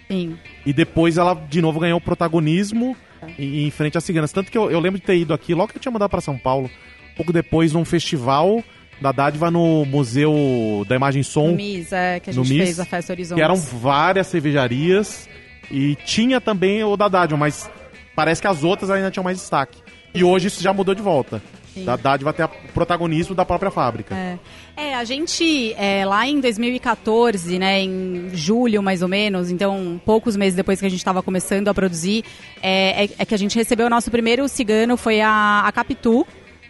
[0.09, 0.37] Sim.
[0.67, 2.97] E depois ela de novo ganhou protagonismo
[3.39, 4.33] em, em frente às ciganas.
[4.33, 6.21] Tanto que eu, eu lembro de ter ido aqui, logo que eu tinha mudado para
[6.21, 6.69] São Paulo,
[7.17, 8.63] pouco depois num festival
[9.01, 11.51] da Dádiva no Museu da Imagem e Som.
[11.51, 13.39] No MIS, é, que a gente MIS, fez a Festa Horizonte.
[13.39, 15.29] que eram várias cervejarias
[15.71, 17.71] e tinha também o da Dádiva, mas
[18.15, 19.79] parece que as outras ainda tinham mais destaque.
[20.15, 21.43] E hoje isso já mudou de volta.
[21.77, 21.85] Sim.
[21.85, 24.15] Da Dádiva ter o protagonismo da própria fábrica.
[24.17, 24.39] É.
[24.77, 30.37] É, a gente, é, lá em 2014, né, em julho mais ou menos, então poucos
[30.37, 32.25] meses depois que a gente estava começando a produzir,
[32.63, 36.27] é, é- é que a gente recebeu o nosso primeiro cigano, foi a, a Capitu,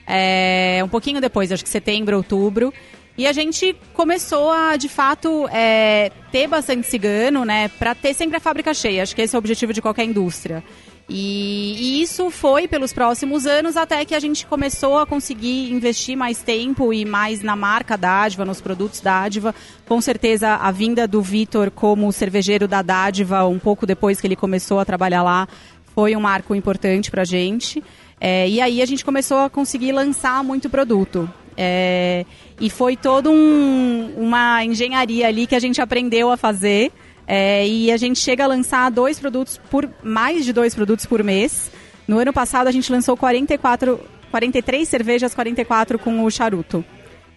[0.06, 2.72] é, um pouquinho depois, acho que setembro, outubro.
[3.18, 8.36] E a gente começou a, de fato, é, ter bastante cigano, né, para ter sempre
[8.36, 9.02] a fábrica cheia.
[9.02, 10.62] Acho que esse é o objetivo de qualquer indústria.
[11.08, 16.16] E, e isso foi pelos próximos anos até que a gente começou a conseguir investir
[16.16, 19.54] mais tempo e mais na marca Dádiva, nos produtos Dádiva.
[19.86, 24.34] Com certeza a vinda do Vitor como cervejeiro da Dádiva, um pouco depois que ele
[24.34, 25.46] começou a trabalhar lá,
[25.94, 27.82] foi um marco importante pra gente.
[28.20, 31.30] É, e aí a gente começou a conseguir lançar muito produto.
[31.56, 32.26] É,
[32.60, 36.92] e foi toda um, uma engenharia ali que a gente aprendeu a fazer.
[37.26, 41.22] É, e a gente chega a lançar dois produtos por mais de dois produtos por
[41.24, 41.70] mês.
[42.06, 43.98] No ano passado a gente lançou 44,
[44.30, 46.84] 43 cervejas, 44 com o charuto.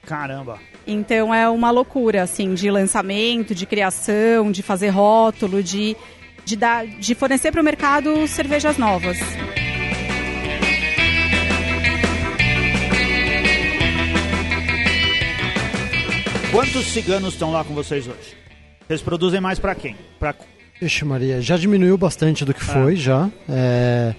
[0.06, 0.60] Caramba.
[0.86, 5.96] Então é uma loucura, assim, de lançamento, de criação, de fazer rótulo, de,
[6.46, 9.18] de, dar, de fornecer para o mercado cervejas novas.
[16.52, 18.39] Quantos ciganos estão lá com vocês hoje?
[18.90, 19.96] Vocês produzem mais pra quem?
[20.20, 20.34] Pra
[20.82, 23.30] Vixe, Maria, já diminuiu bastante do que foi, já.
[23.48, 24.16] É,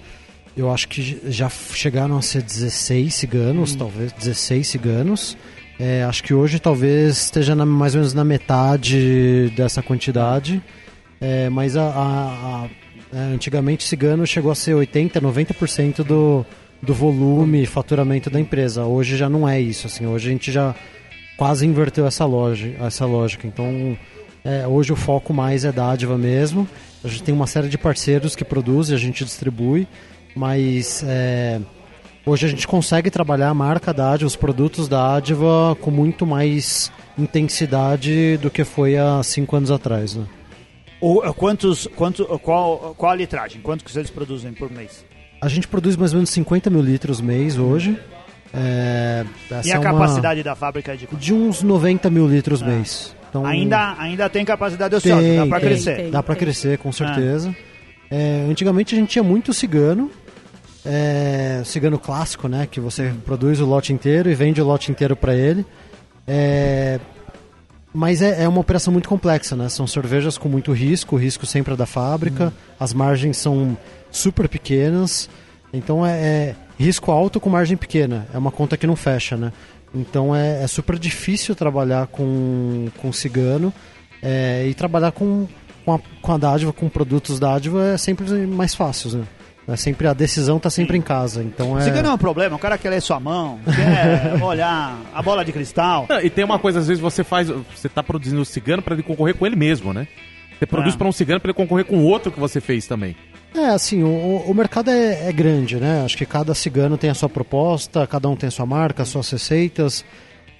[0.55, 5.37] eu acho que já chegaram a ser 16 ciganos, talvez 16 ciganos.
[5.77, 10.61] É, acho que hoje talvez esteja na- mais ou menos na metade dessa quantidade.
[11.19, 12.69] É, mas a, a- a-
[13.13, 16.45] é, antigamente cigano chegou a ser 80, 90% do,
[16.81, 18.85] do volume e faturamento da empresa.
[18.85, 19.87] Hoje já não é isso.
[19.87, 20.73] Assim, hoje a gente já
[21.35, 23.45] quase inverteu essa, loja, essa lógica.
[23.47, 23.97] Então,
[24.43, 26.67] é, hoje o foco mais é dádiva mesmo.
[27.03, 29.87] A gente tem uma série de parceiros que produzem, a gente distribui,
[30.35, 31.59] mas é,
[32.25, 38.37] hoje a gente consegue trabalhar a marca dádiva, os produtos dádiva com muito mais intensidade
[38.37, 40.15] do que foi há cinco anos atrás.
[40.15, 40.25] Né?
[40.99, 43.61] O, eh, quantos, quanto, qual, qual a litragem?
[43.61, 45.03] Quanto que vocês produzem por mês?
[45.41, 47.97] A gente produz mais ou menos 50 mil litros mês hoje.
[48.53, 49.25] É,
[49.63, 51.07] e a é uma- capacidade da fábrica de...
[51.07, 53.15] De uns 90 mil litros mês.
[53.31, 55.67] Então, Ainda, ainda tem capacidade ociosa, Tem, dá tem.
[55.69, 55.95] crescer.
[55.95, 56.11] Tem.
[56.11, 57.55] Dá pra crescer, com certeza.
[58.11, 60.11] É, antigamente a gente tinha muito cigano.
[60.85, 62.67] É, cigano clássico, né?
[62.69, 65.65] Que você produz o lote inteiro e vende o lote inteiro para ele.
[66.27, 66.99] É,
[67.93, 69.69] mas é, é uma operação muito complexa, né?
[69.69, 72.51] São cervejas com muito risco, o risco sempre é da fábrica.
[72.77, 73.77] As margens são
[74.11, 75.29] super pequenas.
[75.71, 78.27] Então é, é risco alto com margem pequena.
[78.33, 79.53] É uma conta que não fecha, né?
[79.93, 83.73] Então é, é super difícil trabalhar com, com cigano.
[84.23, 85.47] É, e trabalhar com,
[85.83, 89.23] com, a, com a dádiva, com produtos dádiva é sempre mais fácil, né?
[89.67, 91.43] É sempre, a decisão tá sempre em casa.
[91.43, 91.81] Então é.
[91.81, 95.51] Cigano é um problema, o cara quer ler sua mão, quer olhar a bola de
[95.51, 96.05] cristal.
[96.09, 97.47] Não, E tem uma coisa, às vezes você faz.
[97.47, 100.07] Você tá produzindo o cigano pra ele concorrer com ele mesmo, né?
[100.57, 100.97] Você produz Ah.
[100.97, 103.15] pra um cigano pra ele concorrer com o outro que você fez também.
[103.53, 106.03] É, assim, o, o mercado é, é grande, né?
[106.05, 109.09] Acho que cada cigano tem a sua proposta, cada um tem a sua marca, as
[109.09, 110.05] suas receitas,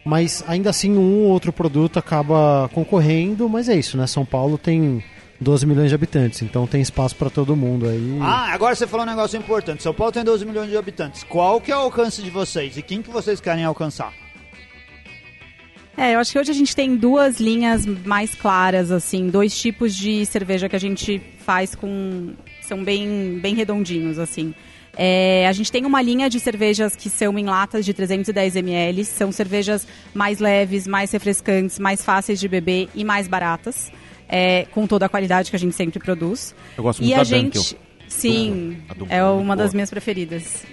[0.05, 4.05] mas ainda assim um ou outro produto acaba concorrendo, mas é isso, né?
[4.07, 5.01] São Paulo tem
[5.39, 8.19] 12 milhões de habitantes, então tem espaço para todo mundo aí.
[8.21, 9.81] Ah, agora você falou um negócio importante.
[9.81, 11.23] São Paulo tem 12 milhões de habitantes.
[11.23, 14.13] Qual que é o alcance de vocês e quem que vocês querem alcançar?
[15.97, 19.95] É, eu acho que hoje a gente tem duas linhas mais claras, assim, dois tipos
[19.95, 22.33] de cerveja que a gente faz com.
[22.71, 24.53] São bem, bem redondinhos, assim.
[24.95, 29.03] É, a gente tem uma linha de cervejas que são em latas de 310 ml,
[29.05, 33.91] são cervejas mais leves, mais refrescantes, mais fáceis de beber e mais baratas,
[34.27, 36.55] é, com toda a qualidade que a gente sempre produz.
[36.77, 37.57] Eu gosto E muito a da gente.
[37.57, 37.79] Dunkel.
[38.07, 40.65] Sim, A é é uma das minhas preferidas.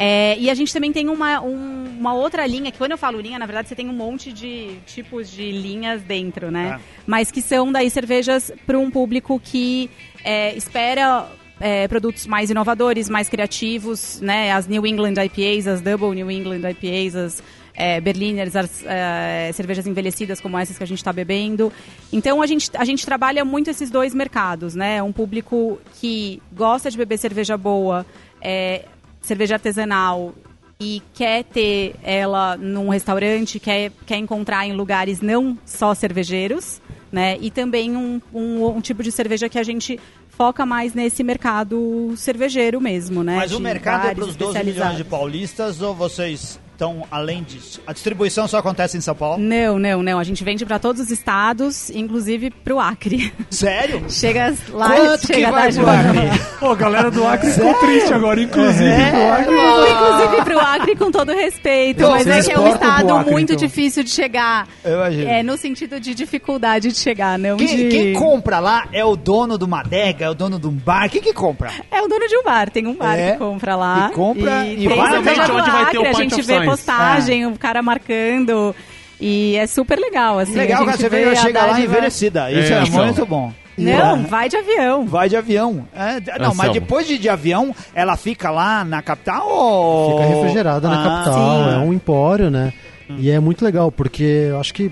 [0.00, 3.20] É, e a gente também tem uma, um- uma outra linha, que quando eu falo
[3.20, 6.74] linha, na verdade você tem um monte de tipos de linhas dentro, né?
[6.76, 6.80] Ah.
[7.04, 9.90] Mas que são daí cervejas para um público que
[10.24, 11.28] é, espera
[11.60, 14.52] é, produtos mais inovadores, mais criativos, né?
[14.52, 17.42] As New England IPAs, as Double New England IPAs, as
[17.74, 21.72] é, Berliners, as é, cervejas envelhecidas como essas que a gente está bebendo.
[22.12, 25.02] Então a gente, a gente trabalha muito esses dois mercados, né?
[25.02, 28.04] Um público que gosta de beber cerveja boa,
[28.40, 28.84] é,
[29.20, 30.34] cerveja artesanal
[30.80, 37.36] e quer ter ela num restaurante, quer, quer encontrar em lugares não só cervejeiros, né?
[37.40, 42.14] E também um, um, um tipo de cerveja que a gente foca mais nesse mercado
[42.16, 43.36] cervejeiro mesmo, né?
[43.36, 47.42] Mas o De mercado é para os 12 milhões de paulistas ou vocês estão além
[47.42, 47.80] disso?
[47.84, 49.42] A distribuição só acontece em São Paulo?
[49.42, 50.16] Não, não, não.
[50.18, 53.32] A gente vende para todos os estados, inclusive para o Acre.
[53.50, 54.04] Sério?
[54.08, 56.40] Chega lá Quanto que chega vai da pro Acre?
[56.60, 58.84] Pô, a galera do Acre ficou triste agora, inclusive.
[58.88, 59.90] É, pro Acre.
[59.90, 63.30] inclusive pro Acre com todo respeito, Não, mas é que é um pro estado Acre,
[63.32, 63.66] muito então.
[63.66, 64.68] difícil de chegar.
[64.84, 65.28] Eu imagino.
[65.30, 67.88] É, no sentido de dificuldade de chegar, não Quem, de...
[67.88, 71.08] quem compra lá é o dono de uma adega, é o dono de um bar?
[71.10, 71.72] Quem que compra?
[71.90, 74.08] É o dono de um bar, tem um bar É, que compra lá.
[74.08, 76.67] que compra e tem vai- onde vai ter Acre, o a Point gente vê.
[76.70, 78.74] Postagem, o cara marcando.
[79.20, 80.54] E é super legal, assim.
[80.56, 82.52] Legal a que a cerveja vê a chega lá envelhecida.
[82.52, 83.04] Isso é, É, então.
[83.04, 83.52] muito bom.
[83.76, 85.06] Não, vai de avião.
[85.06, 85.86] Vai de avião.
[85.94, 90.18] É, não, mas depois de, de avião, ela fica lá na capital ou...
[90.18, 91.74] Fica refrigerada na Ah, capital, sim.
[91.74, 92.72] é um empório, né?
[93.18, 94.90] E é muito legal, porque eu acho que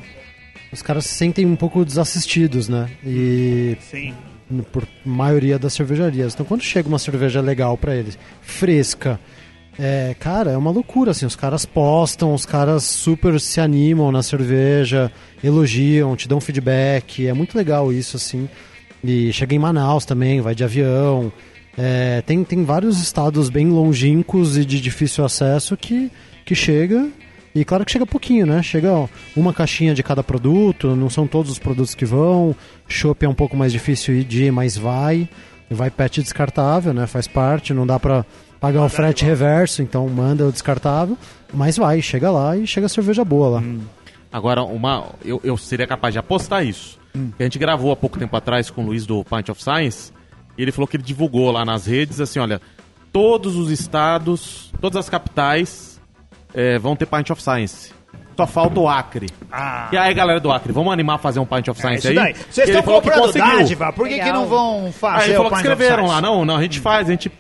[0.73, 2.89] os caras se sentem um pouco desassistidos, né?
[3.05, 4.15] E Sim.
[4.73, 6.33] por maioria das cervejarias.
[6.35, 9.19] Então quando chega uma cerveja legal pra eles, fresca,
[9.79, 14.23] é, cara, é uma loucura, assim, os caras postam, os caras super se animam na
[14.23, 15.13] cerveja,
[15.45, 18.49] elogiam, te dão feedback, é muito legal isso, assim.
[19.05, 21.31] E chega em Manaus também, vai de avião.
[21.77, 26.11] É, tem, tem vários estados bem longínquos e de difícil acesso que,
[26.45, 27.09] que chega.
[27.55, 28.63] E claro que chega pouquinho, né?
[28.63, 32.57] Chega ó, uma caixinha de cada produto, não são todos os produtos que vão.
[32.89, 35.29] Chopp é um pouco mais difícil de ir, mas vai.
[35.71, 37.07] Vai pet descartável, né?
[37.07, 38.25] Faz parte, não dá pra
[38.61, 41.17] pagar o frete reverso, então manda o descartável.
[41.53, 43.63] Mas vai, chega lá e chega a cerveja boa lá.
[44.33, 46.99] Agora, uma, eu, eu seria capaz de apostar isso.
[47.37, 50.13] que a gente gravou há pouco tempo atrás com o Luiz do Pint of Science,
[50.57, 52.61] e ele falou que ele divulgou lá nas redes, assim, olha,
[53.13, 56.01] todos os estados, todas as capitais
[56.53, 57.95] é, vão ter Pint of Science.
[58.37, 59.31] Só falta o Acre.
[59.51, 59.89] Ah.
[59.91, 62.21] E aí, galera do Acre, vamos animar a fazer um Pint of É Science isso
[62.21, 62.35] aí?
[62.35, 63.57] Vocês ele estão comprando conseguiu.
[63.57, 66.45] dádiva, por que, que não vão Aí fazer ele o falou que escreveram lá, não,
[66.45, 67.33] não, a gente faz, a gente...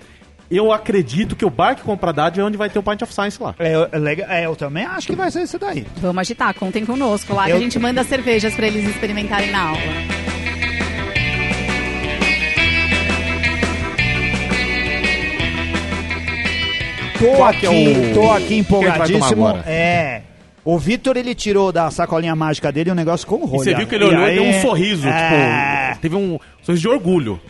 [0.50, 3.12] Eu acredito que o bar que compra dádiva é onde vai ter o Pint of
[3.12, 3.54] Science lá.
[3.58, 5.84] É, é legal- é, eu também acho que vai ser isso daí.
[5.96, 9.60] Vamos agitar, contem conosco lá, que Eu- a gente manda cervejas pra eles experimentarem na
[9.70, 9.80] aula.
[17.18, 19.48] Tô aqui, que é o- tô aqui que empolgadíssimo.
[19.66, 20.22] É.
[20.64, 23.60] O Vitor, ele tirou da sacolinha mágica dele um negócio com rolha.
[23.62, 25.88] E você viu que ele olhou e deu um sorriso, é...
[25.90, 27.40] tipo, teve um sorriso de orgulho.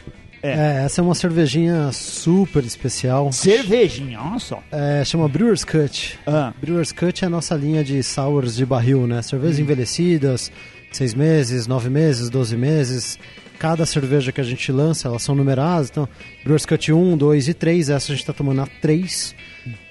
[0.43, 3.33] É, essa é uma cervejinha super especial.
[3.33, 4.63] Cervejinha, olha só.
[4.71, 6.19] É, chama Brewer's Cut.
[6.27, 6.53] Ah.
[6.61, 9.23] Brewer's Cut é a nossa linha de sours de barril, né?
[9.23, 10.53] Cervejas envelhecidas,
[10.93, 13.19] seis meses, nove meses, 12 meses.
[13.59, 15.89] Cada cerveja que a gente lança, elas são numeradas.
[15.91, 16.09] Então,
[16.43, 17.91] Brewer's Cut 1, 2 e 3.
[17.91, 19.35] Essa a gente está tomando a 3.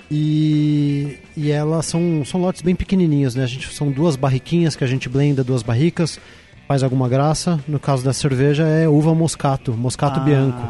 [0.10, 3.44] E, e elas são, são lotes bem pequenininhos, né?
[3.44, 6.20] A gente, são duas barriquinhas que a gente blenda, duas barricas,
[6.68, 7.60] faz alguma graça.
[7.68, 10.24] No caso da cerveja é uva moscato, moscato Ah.
[10.24, 10.62] bianco.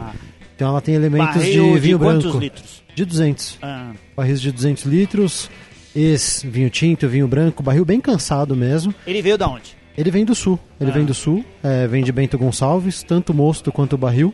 [0.55, 2.39] Então ela tem elementos Barril de vinho quantos branco.
[2.39, 2.84] litros?
[2.95, 3.91] De 200 Ah.
[4.15, 5.49] barris de 200 litros,
[5.95, 8.93] esse vinho tinto, vinho branco, barril bem cansado mesmo.
[9.05, 9.75] Ele veio da onde?
[9.97, 10.93] Ele vem do sul, ele Ah.
[10.93, 14.34] vem do sul, é, vem de Bento Gonçalves, tanto o mosto quanto o barril.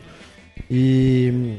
[0.70, 1.58] E,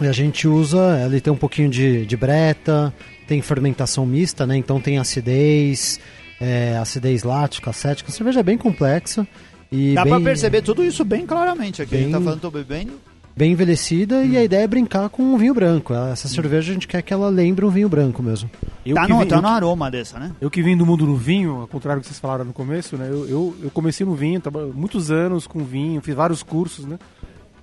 [0.00, 2.92] e a gente usa, ele tem um pouquinho de, de breta,
[3.26, 4.56] tem fermentação mista, né?
[4.56, 5.98] Então tem acidez,
[6.40, 8.10] é, acidez lática, acética.
[8.10, 9.26] A cerveja é bem complexa.
[9.70, 11.94] E Dá bem, pra perceber tudo isso bem claramente aqui.
[11.94, 12.92] A gente bem- tá falando, tô bebendo.
[13.36, 15.94] Bem envelhecida e a ideia é brincar com o vinho branco.
[15.94, 18.50] Essa cerveja a gente quer que ela lembre um vinho branco mesmo.
[18.84, 20.32] Eu Tá no, vim- tá eu no que- aroma dessa, né?
[20.40, 22.96] Eu que vim do mundo do vinho, ao contrário do que vocês falaram no começo,
[22.96, 23.06] né?
[23.08, 24.42] Eu, eu, eu comecei no vinho,
[24.74, 26.98] muitos anos com vinho, fiz vários cursos, né?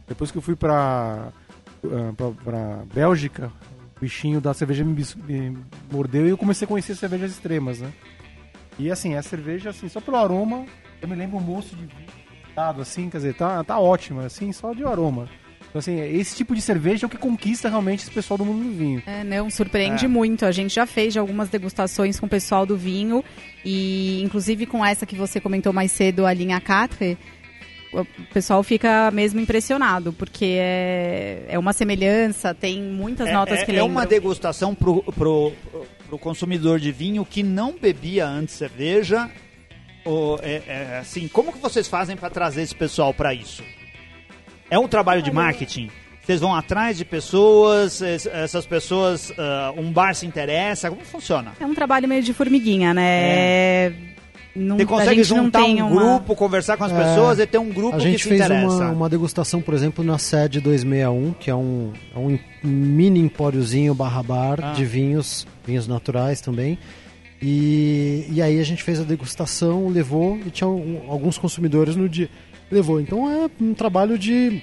[0.07, 1.27] Depois que eu fui pra,
[1.83, 3.51] ah, pra, pra Bélgica,
[3.97, 5.57] o bichinho da cerveja me, me
[5.91, 7.89] mordeu e eu comecei a conhecer cervejas extremas, né?
[8.77, 10.65] E assim, a cerveja, assim, só pelo aroma,
[11.01, 12.09] eu me lembro um moço de vinho,
[12.55, 15.29] dado assim, quer dizer, tá, tá ótima, assim, só de aroma.
[15.69, 18.63] Então, assim, esse tipo de cerveja é o que conquista realmente esse pessoal do mundo
[18.63, 19.03] do vinho.
[19.05, 20.07] É, não, surpreende É.
[20.07, 20.45] muito.
[20.45, 23.21] A gente já fez de algumas degustações com o pessoal do vinho
[23.63, 27.17] e inclusive com essa que você comentou mais cedo, a linha Catre,
[27.91, 33.71] o pessoal fica mesmo impressionado, porque é, é uma semelhança, tem muitas notas é, que
[33.71, 33.89] é lembram.
[33.91, 35.51] uma degustação pro, pro,
[36.07, 39.29] pro consumidor de vinho que não bebia antes cerveja.
[40.03, 43.63] Ou, é, é, assim, como que vocês fazem para trazer esse pessoal para isso?
[44.69, 45.89] É um trabalho de marketing?
[46.21, 51.53] Vocês vão atrás de pessoas, es- essas pessoas, ah, um bar se interessa, como funciona?
[51.59, 53.93] É um trabalho meio de formiguinha, né?
[54.55, 57.45] Não, Você a consegue gente juntar um uma- grupo, conversar com as É, pessoas e
[57.45, 58.65] ter um grupo A que gente se fez interessa?
[58.67, 63.93] uma, uma degustação, por exemplo, na sede 261, que é um, é um mini empóriozinho
[63.93, 64.71] barra bar Ah.
[64.73, 66.77] de vinhos, vinhos naturais também.
[67.41, 72.07] E, e aí a gente fez a degustação, levou e tinha um- alguns consumidores no
[72.07, 72.29] dia.
[72.71, 72.99] Levou.
[73.01, 74.61] Então é um trabalho de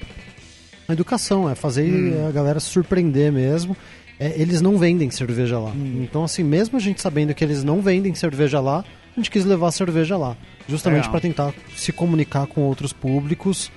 [0.88, 2.28] educação, é fazer Hum.
[2.28, 3.76] a galera se surpreender mesmo.
[4.18, 5.70] É, eles não vendem cerveja lá.
[5.70, 6.00] Hum.
[6.02, 8.84] Então, assim, mesmo a gente sabendo que eles não vendem cerveja lá,
[9.16, 10.36] a gente quis levar a cerveja lá.
[10.68, 11.10] Justamente Legal.
[11.12, 13.70] para tentar se comunicar com outros públicos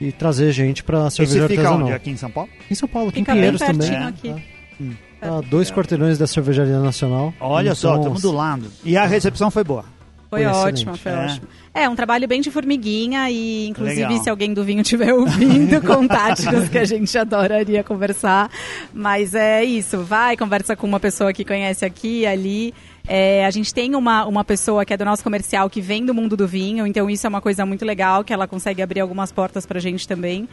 [0.00, 1.86] e trazer gente para cerveja fica artesanal.
[1.86, 1.92] onde?
[1.94, 2.50] Aqui em São Paulo?
[2.70, 3.88] Em São Paulo, aqui Fica em bem Pinheiros também.
[3.88, 4.42] pertinho né?
[4.88, 4.96] aqui.
[5.20, 7.32] Tá a dois quarteirões da Cervejaria Nacional.
[7.40, 8.70] Olha só, Então, estamos do lado.
[8.84, 9.84] E a recepção foi boa.
[10.28, 10.98] Foi, Foi ótimo, excelente.
[11.02, 11.24] foi É.
[11.24, 11.48] ótimo.
[11.72, 14.22] É, um trabalho bem de formiguinha e, inclusive, Legal.
[14.24, 18.50] se alguém do vinho estiver ouvindo, contate-nos que a gente adoraria conversar.
[18.92, 22.74] Mas é isso, vai, conversa com uma pessoa que conhece aqui e ali.
[23.08, 26.12] É, a gente tem uma, uma pessoa que é do nosso comercial que vem do
[26.12, 29.30] mundo do vinho, então isso é uma coisa muito legal, que ela consegue abrir algumas
[29.30, 30.48] portas pra gente também.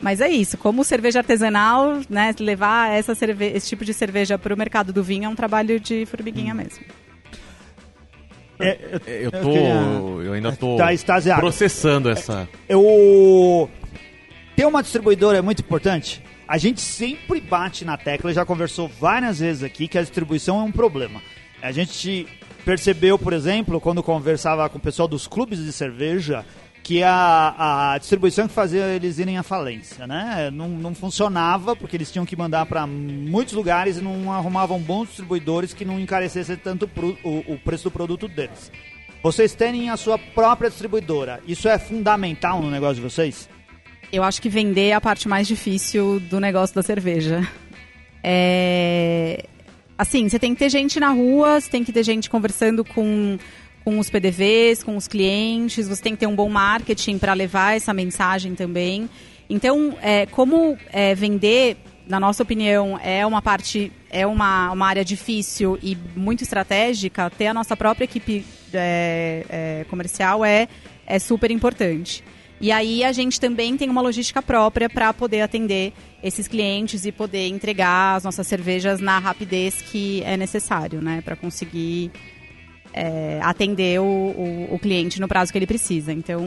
[0.00, 4.56] Mas é isso, como cerveja artesanal, né, levar essa cerve esse tipo de cerveja pro
[4.56, 6.84] mercado do vinho é um trabalho de formiguinha mesmo.
[8.58, 9.52] É, eu, Eu Eu tô.
[9.52, 11.40] queria- Eu ainda tô Tá extasiado.
[11.40, 12.48] processando essa.
[12.68, 13.68] eu...
[14.54, 16.22] Ter uma distribuidora é muito importante.
[16.48, 20.62] A gente sempre bate na tecla, já conversou várias vezes aqui, que a distribuição é
[20.62, 21.20] um problema.
[21.62, 22.26] A gente
[22.64, 26.44] percebeu, por exemplo, quando conversava com o pessoal dos clubes de cerveja,
[26.82, 30.50] que a, a distribuição que fazia eles irem à falência, né?
[30.52, 35.08] Não, não funcionava, porque eles tinham que mandar para muitos lugares e não arrumavam bons
[35.08, 38.70] distribuidores que não encarecessem tanto pro- o, o preço do produto deles.
[39.22, 43.48] Vocês terem a sua própria distribuidora, isso é fundamental no negócio de vocês?
[44.12, 47.42] Eu acho que vender é a parte mais difícil do negócio da cerveja.
[48.22, 49.44] É...
[49.98, 53.38] Assim, você tem que ter gente na rua, você tem que ter gente conversando com,
[53.82, 57.76] com os PDVs, com os clientes, você tem que ter um bom marketing para levar
[57.76, 59.08] essa mensagem também.
[59.48, 65.04] Então, é, como é, vender, na nossa opinião, é uma parte, é uma, uma área
[65.04, 68.44] difícil e muito estratégica, ter a nossa própria equipe
[68.74, 70.68] é, é, comercial é,
[71.06, 72.22] é super importante.
[72.60, 75.92] E aí a gente também tem uma logística própria para poder atender
[76.22, 81.36] esses clientes e poder entregar as nossas cervejas na rapidez que é necessário, né, para
[81.36, 82.10] conseguir
[82.94, 86.12] é, atender o, o, o, cliente no prazo que ele precisa.
[86.12, 86.42] Então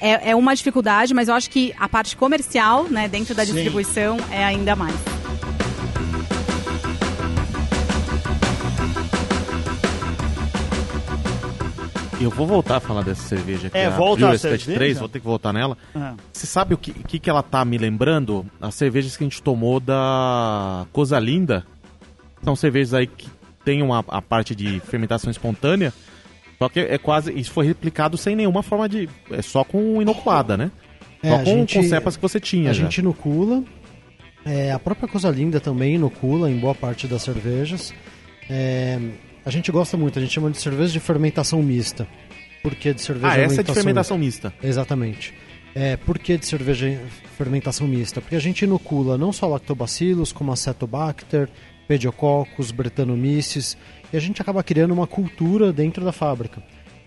[0.00, 3.52] é, é, uma dificuldade, mas eu acho que a parte comercial, né, dentro da Sim.
[3.52, 4.96] distribuição, é ainda mais.
[12.22, 13.76] Eu vou voltar a falar dessa cerveja aqui.
[13.76, 14.72] É, a volta a cerveja.
[14.72, 15.76] 3, vou ter que voltar nela.
[15.94, 16.16] Uhum.
[16.32, 18.46] Você sabe o que, que, que ela tá me lembrando?
[18.60, 21.64] As cervejas que a gente tomou da Coisa Linda.
[22.42, 23.28] São cervejas aí que
[23.64, 25.92] tem uma, a parte de fermentação espontânea.
[26.58, 27.32] Só que é quase.
[27.32, 29.08] Isso foi replicado sem nenhuma forma de.
[29.30, 30.70] É só com inoculada, né?
[31.22, 32.70] É, só com, gente, com cepas que você tinha.
[32.70, 32.84] A já.
[32.84, 33.62] gente inocula.
[34.44, 37.92] É, a própria Coisa Linda também inocula em boa parte das cervejas.
[38.50, 38.98] É,
[39.44, 42.06] a gente gosta muito, a gente chama de cerveja de fermentação mista.
[42.62, 44.52] Por que de cerveja Ah, essa é de fermentação mista.
[44.62, 45.34] Exatamente.
[45.74, 47.00] É, por que de cerveja
[47.36, 48.20] fermentação mista?
[48.20, 51.48] Porque a gente inocula não só lactobacilos, como acetobacter,
[51.88, 53.76] pediococcus, bretanomyces,
[54.12, 56.62] e a gente acaba criando uma cultura dentro da fábrica.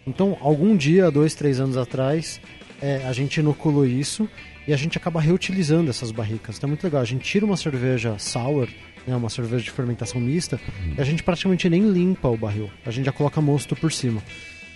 [0.06, 2.42] Então, algum dia, dois, três anos atrás,
[2.82, 4.30] é, a gente inoculou isso
[4.68, 6.58] e a gente acaba reutilizando essas barricas.
[6.58, 7.02] Então é muito legal.
[7.02, 8.68] A gente tira uma cerveja sour
[9.06, 10.60] né, uma cerveja de fermentação mista,
[10.98, 12.70] e a gente praticamente nem limpa o barril.
[12.86, 14.22] A gente já coloca mosto por cima.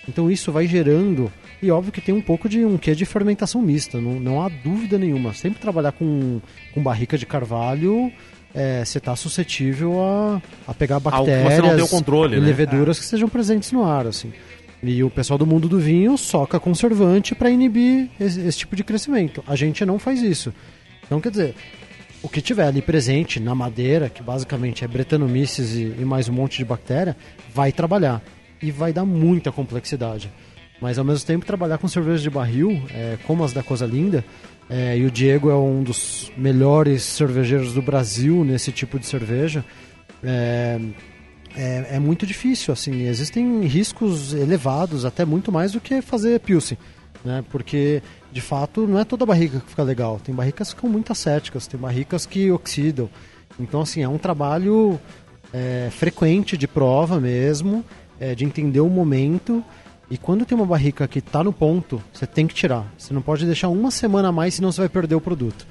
[0.07, 3.61] Então isso vai gerando, e óbvio que tem um pouco de um quê de fermentação
[3.61, 5.34] mista, não, não há dúvida nenhuma.
[5.34, 6.41] Sempre trabalhar com,
[6.73, 8.11] com barrica de carvalho,
[8.53, 12.45] é, você está suscetível a, a pegar bactérias controle, e né?
[12.47, 12.99] leveduras é.
[13.01, 14.34] que sejam presentes no ar, assim.
[14.82, 18.84] E o pessoal do mundo do vinho soca conservante para inibir esse, esse, tipo de
[18.84, 19.43] crescimento.
[19.45, 20.53] A gente não faz isso.
[21.05, 21.55] Então, quer dizer,
[22.22, 26.34] o que tiver ali presente na madeira, que basicamente é Brettanomyces e, e mais um
[26.34, 27.15] monte de bactéria,
[27.53, 28.22] vai trabalhar.
[28.61, 30.30] E vai dar muita complexidade.
[30.82, 34.24] Mas ao mesmo tempo trabalhar com cervejas de barril, é, como as da Coisa Linda,
[34.70, 39.63] é, e o Diego é um dos melhores cervejeiros do Brasil nesse tipo de cerveja,
[40.24, 40.80] é,
[41.55, 42.74] é, é, muito difícil.
[42.74, 46.78] assim Existem riscos elevados, até muito mais do que fazer Pilsen.
[47.24, 47.43] Né?
[47.49, 48.01] Porque
[48.32, 50.19] de fato, não é toda barrica que fica legal.
[50.23, 53.09] Tem barricas que ficam muito acéticas, tem barricas que oxidam.
[53.59, 54.99] Então, assim, é um trabalho
[55.53, 57.84] é, frequente de prova mesmo,
[58.19, 59.63] é, de entender o momento.
[60.09, 62.86] E quando tem uma barrica que está no ponto, você tem que tirar.
[62.97, 65.67] Você não pode deixar uma semana a mais, senão você vai perder o produto.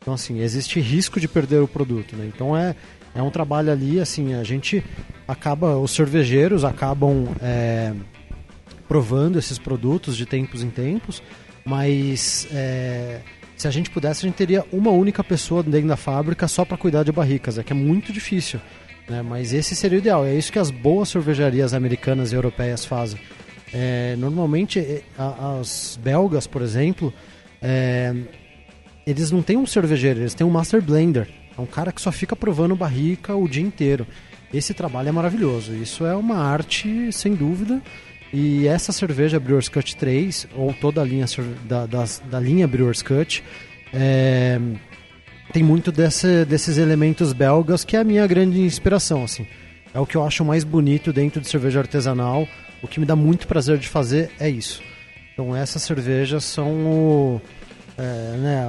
[0.00, 2.30] Então, assim, existe risco de perder o produto, né?
[2.32, 2.74] Então, é,
[3.14, 4.82] é um trabalho ali, assim, a gente
[5.26, 7.92] acaba, os cervejeiros acabam é,
[8.88, 11.22] provando esses produtos de tempos em tempos,
[11.70, 13.20] mas é,
[13.56, 16.76] se a gente pudesse, a gente teria uma única pessoa dentro da fábrica só para
[16.76, 18.60] cuidar de barricas, é que é muito difícil.
[19.08, 19.22] Né?
[19.22, 23.20] Mas esse seria o ideal, é isso que as boas cervejarias americanas e europeias fazem.
[23.72, 27.14] É, normalmente, é, as belgas, por exemplo,
[27.62, 28.12] é,
[29.06, 31.28] eles não têm um cervejeiro, eles têm um master blender.
[31.56, 34.04] É um cara que só fica provando barrica o dia inteiro.
[34.52, 35.72] Esse trabalho é maravilhoso.
[35.72, 37.80] Isso é uma arte, sem dúvida.
[38.32, 41.26] E essa cerveja Brewers Cut 3, ou toda a linha
[41.64, 43.42] da, da, da linha Brewers Cut,
[43.92, 44.60] é,
[45.52, 49.24] tem muito desse, desses elementos belgas que é a minha grande inspiração.
[49.24, 49.46] assim
[49.92, 52.46] É o que eu acho mais bonito dentro de cerveja artesanal.
[52.82, 54.80] O que me dá muito prazer de fazer é isso.
[55.32, 57.40] Então essas cervejas são o,
[57.98, 58.68] é, né,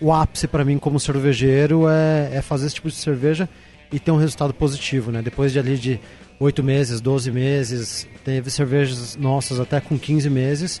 [0.00, 3.48] o, o ápice para mim como cervejeiro é, é fazer esse tipo de cerveja
[3.92, 5.10] e ter um resultado positivo.
[5.10, 5.20] Né?
[5.20, 6.00] Depois de ali de
[6.38, 10.80] 8 meses, 12 meses, teve cervejas nossas até com 15 meses,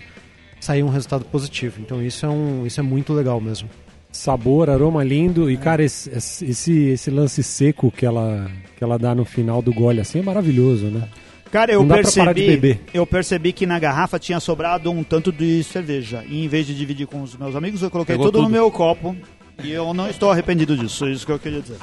[0.60, 1.80] saiu um resultado positivo.
[1.80, 3.68] Então isso é, um, isso é muito legal mesmo.
[4.10, 9.14] Sabor, aroma lindo e cara, esse, esse, esse lance seco que ela, que ela dá
[9.14, 11.08] no final do gole assim é maravilhoso, né?
[11.50, 16.24] Cara, eu percebi, eu percebi que na garrafa tinha sobrado um tanto de cerveja.
[16.28, 18.72] E em vez de dividir com os meus amigos, eu coloquei tudo, tudo, no meu
[18.72, 19.16] copo.
[19.62, 21.06] E eu não estou arrependido disso.
[21.06, 21.76] É isso que eu queria dizer.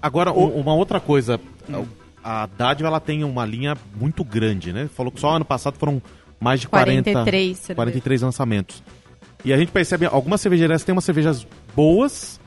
[0.00, 0.46] Agora, o...
[0.60, 1.40] uma outra coisa.
[1.68, 1.84] Hum
[2.22, 4.88] a Dádiva ela tem uma linha muito grande, né?
[4.94, 6.02] Falou que só ano passado foram
[6.38, 8.82] mais de 40, 43, 43 lançamentos.
[9.44, 12.40] E a gente percebe, algumas cervejarias têm umas cervejas boas,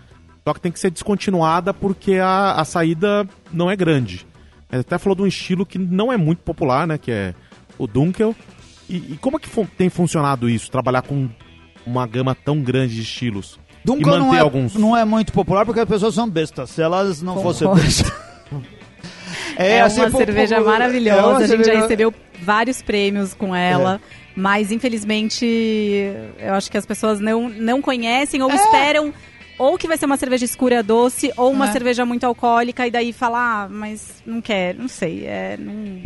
[0.46, 4.26] só que tem que ser descontinuada porque a, a saída não é grande.
[4.72, 6.98] Ele até falou de um estilo que não é muito popular, né?
[6.98, 7.36] Que é
[7.78, 8.36] o Dunkel.
[8.90, 10.70] E, e como é que fun tem funcionado isso?
[10.70, 11.30] Trabalhar com
[11.86, 13.60] uma gama tão grande de estilos?
[13.86, 14.76] Dunkel não é, alguns...
[14.76, 16.70] não é muito popular porque as pessoas são bestas.
[16.70, 18.12] Se elas não fossem bestas...
[19.58, 21.22] É, assim, uma cerveja maravilhosa.
[21.42, 24.00] é a gente cerveja- já recebeu vários prêmios com ela.
[24.20, 24.24] É.
[24.36, 25.46] Mas, infelizmente,
[26.40, 28.44] eu acho que as pessoas não, não conhecem É.
[28.44, 29.14] ou esperam
[29.60, 31.72] ou que vai ser uma cerveja escura doce ou uma É.
[31.72, 35.26] cerveja muito alcoólica e daí falar, ah, mas não quer, não sei.
[35.28, 36.02] É, não...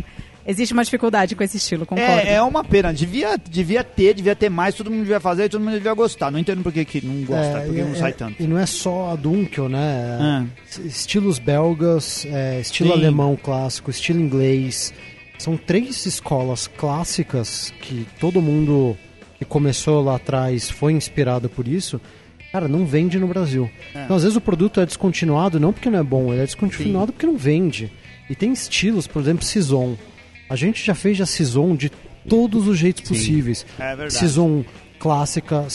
[0.48, 2.10] Existe uma dificuldade com esse estilo, concordo.
[2.10, 2.90] É, é uma pena.
[2.92, 6.30] Devia, devia ter, devia ter mais, todo mundo devia fazer e todo mundo devia gostar.
[6.30, 8.42] Não entendo por que, que não gosta, É, porque não é- sai tanto.
[8.42, 10.48] E não é só a Dunkel, né?
[10.84, 12.98] Estilos belgas, é, estilo Sim.
[12.98, 14.92] alemão clássico, estilo inglês.
[15.38, 18.96] São três escolas clássicas que todo mundo
[19.38, 22.00] que começou lá atrás foi inspirado por isso.
[22.50, 23.70] Cara, não vende no Brasil.
[23.94, 24.04] É.
[24.04, 27.12] Então, às vezes o produto é descontinuado não porque não é bom, ele é descontinuado
[27.12, 27.92] porque não vende.
[28.30, 29.96] E tem estilos, por exemplo, Saison.
[30.48, 31.90] A gente já fez a Saison de
[32.28, 33.64] todos os jeitos possíveis.
[33.78, 34.14] É verdade.
[34.14, 34.64] Saison
[34.98, 35.66] clássica,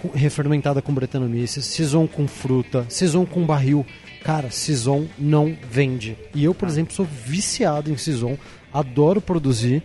[0.00, 3.84] com- refermentada com Brettanomyces, Saison com fruta, Saison com barril.
[4.24, 6.16] Cara, Saison não vende.
[6.34, 8.36] E eu, por exemplo, sou viciado em Saison,
[8.72, 9.82] adoro produzir.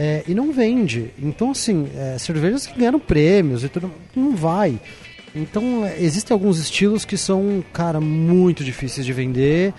[0.00, 1.10] é, e não vende.
[1.20, 4.78] Então, assim, é, cervejas que ganharam prêmios e tudo, não vai.
[5.34, 9.74] Então, é, existem alguns estilos que são, cara, muito difíceis de vender.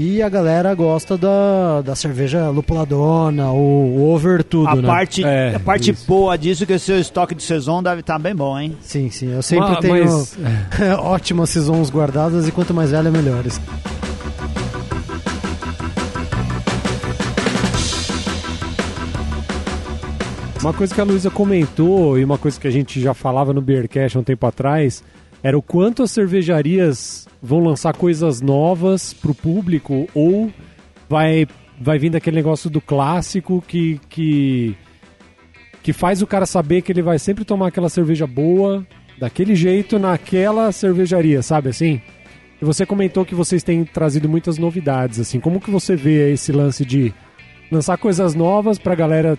[0.00, 4.86] E a galera gosta da, da cerveja lupuladona, o, o over tudo, A né?
[4.86, 6.06] parte, É, a parte isso.
[6.06, 8.76] boa disso é que o seu estoque de saison deve estar bem bom, hein?
[8.80, 9.32] Sim, sim.
[9.32, 10.38] Eu sempre Ma- tenho mas-
[11.02, 13.60] ótimas saisons guardadas e quanto mais velha, melhores.
[20.60, 23.60] Uma coisa que a Luísa comentou e uma coisa que a gente já falava no
[23.62, 25.04] Beercast há um tempo atrás
[25.42, 30.52] era o quanto as cervejarias vão lançar coisas novas pro público ou
[31.08, 31.46] vai
[31.80, 34.76] vai vir daquele negócio do clássico que que
[35.82, 38.86] que faz o cara saber que ele vai sempre tomar aquela cerveja boa
[39.18, 42.00] daquele jeito naquela cervejaria, sabe assim?
[42.60, 46.50] E você comentou que vocês têm trazido muitas novidades, assim, como que você vê esse
[46.50, 47.14] lance de
[47.70, 49.38] lançar coisas novas pra galera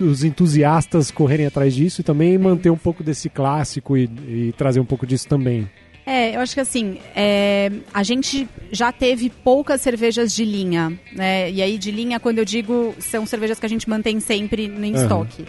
[0.00, 4.80] os entusiastas correrem atrás disso e também manter um pouco desse clássico e, e trazer
[4.80, 5.68] um pouco disso também.
[6.06, 11.50] É, eu acho que assim, é, a gente já teve poucas cervejas de linha, né?
[11.50, 14.94] E aí de linha, quando eu digo, são cervejas que a gente mantém sempre em
[14.94, 15.02] Aham.
[15.02, 15.46] estoque.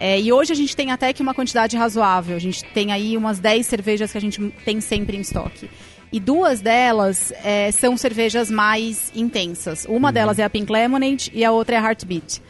[0.00, 2.34] É, e hoje a gente tem até que uma quantidade razoável.
[2.34, 5.70] A gente tem aí umas 10 cervejas que a gente tem sempre em estoque.
[6.12, 9.86] E duas delas é, são cervejas mais intensas.
[9.88, 12.42] Uma delas é a Pink Lemonade e a outra é a Heartbeat.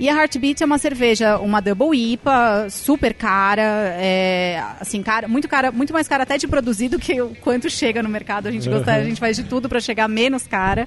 [0.00, 3.62] E a Heartbeat é uma cerveja, uma double IPA, super cara,
[3.98, 7.68] é, assim, cara, muito cara, muito mais cara até de produzir do que o quanto
[7.68, 8.46] chega no mercado.
[8.46, 10.86] A gente gosta, a gente faz de tudo para chegar menos cara.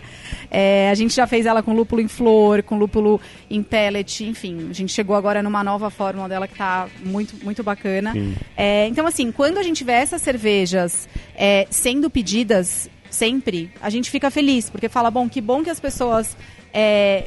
[0.49, 4.69] É, a gente já fez ela com lúpulo em flor, com lúpulo em pellet, enfim.
[4.69, 8.13] A gente chegou agora numa nova fórmula dela que tá muito, muito bacana.
[8.55, 14.09] É, então, assim, quando a gente vê essas cervejas é, sendo pedidas sempre, a gente
[14.09, 16.37] fica feliz, porque fala, bom, que bom que as pessoas
[16.73, 17.25] é,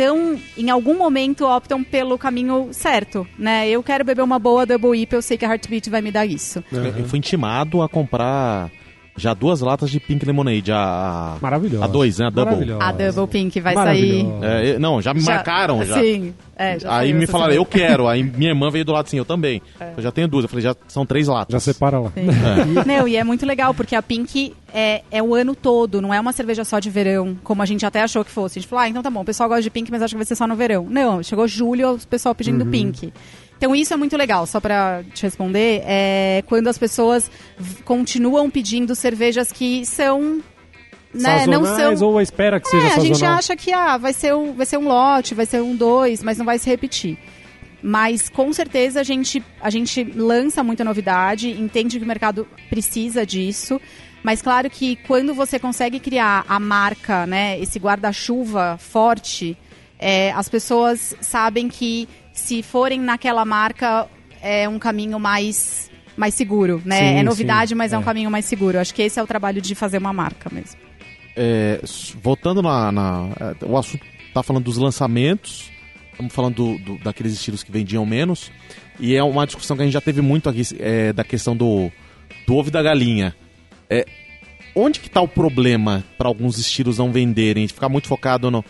[0.00, 3.68] então, em algum momento, optam pelo caminho certo, né?
[3.68, 6.24] Eu quero beber uma boa Double IPA, eu sei que a Heartbeat vai me dar
[6.24, 6.64] isso.
[6.72, 8.70] Eu fui intimado a comprar
[9.20, 11.84] já duas latas de Pink Lemonade, a, Maravilhosa.
[11.84, 12.26] a dois, né?
[12.26, 12.76] A Double.
[12.80, 14.26] A Double Pink vai sair...
[14.42, 16.00] É, não, já me Já- marcaram já.
[16.00, 18.06] Sim, é, já Aí me falaram, eu quero.
[18.06, 19.62] Aí minha irmã veio do lado assim, eu também.
[19.96, 20.44] Eu já tenho duas.
[20.44, 21.52] Eu falei, já são três latas.
[21.52, 22.10] Já separa lá.
[22.10, 22.26] Sim.
[22.86, 26.20] Não, e é muito legal, porque a Pink é, é o ano todo, não é
[26.20, 28.58] uma cerveja só de verão, como a gente até achou que fosse.
[28.58, 30.18] A gente falou, ah, então tá bom, o pessoal gosta de Pink, mas acho que
[30.18, 30.86] vai ser só no verão.
[30.88, 33.12] Não, chegou julho, o pessoal pedindo Pink.
[33.60, 37.30] Então isso é muito legal, só pra te responder, é quando as pessoas
[37.84, 40.40] continuam pedindo cervejas que são...
[41.12, 42.08] Né, não são...
[42.08, 43.14] ou espera que seja É, a sazonal?
[43.14, 46.22] gente acha que ah, vai, ser um, vai ser um lote, vai ser um dois,
[46.22, 47.18] mas não vai se repetir.
[47.82, 53.26] Mas com certeza a gente, a gente lança muita novidade, entende que o mercado precisa
[53.26, 53.78] disso.
[54.22, 59.54] Mas claro que quando você consegue criar a marca, né, esse guarda-chuva forte,
[59.98, 64.06] é, as pessoas sabem que se forem naquela marca
[64.42, 66.96] é um caminho mais, mais seguro, né?
[66.98, 67.98] Sim, é novidade, sim, mas é.
[67.98, 68.04] um é.
[68.04, 68.78] caminho mais seguro.
[68.78, 70.78] Acho que esse é o trabalho de fazer uma marca mesmo.
[71.36, 71.80] É,
[72.22, 73.28] voltando na, na-
[73.60, 75.70] é, O assunto tá falando dos lançamentos.
[76.12, 78.50] Estamos falando do- do- daqueles estilos que vendiam menos.
[78.98, 81.90] E é uma discussão que a gente já teve muito aqui é, da questão do,
[82.46, 83.34] do ovo e da galinha.
[83.88, 84.04] É,
[84.74, 87.66] onde que tá o problema para alguns estilos não venderem?
[87.66, 88.62] Ficar muito focado no,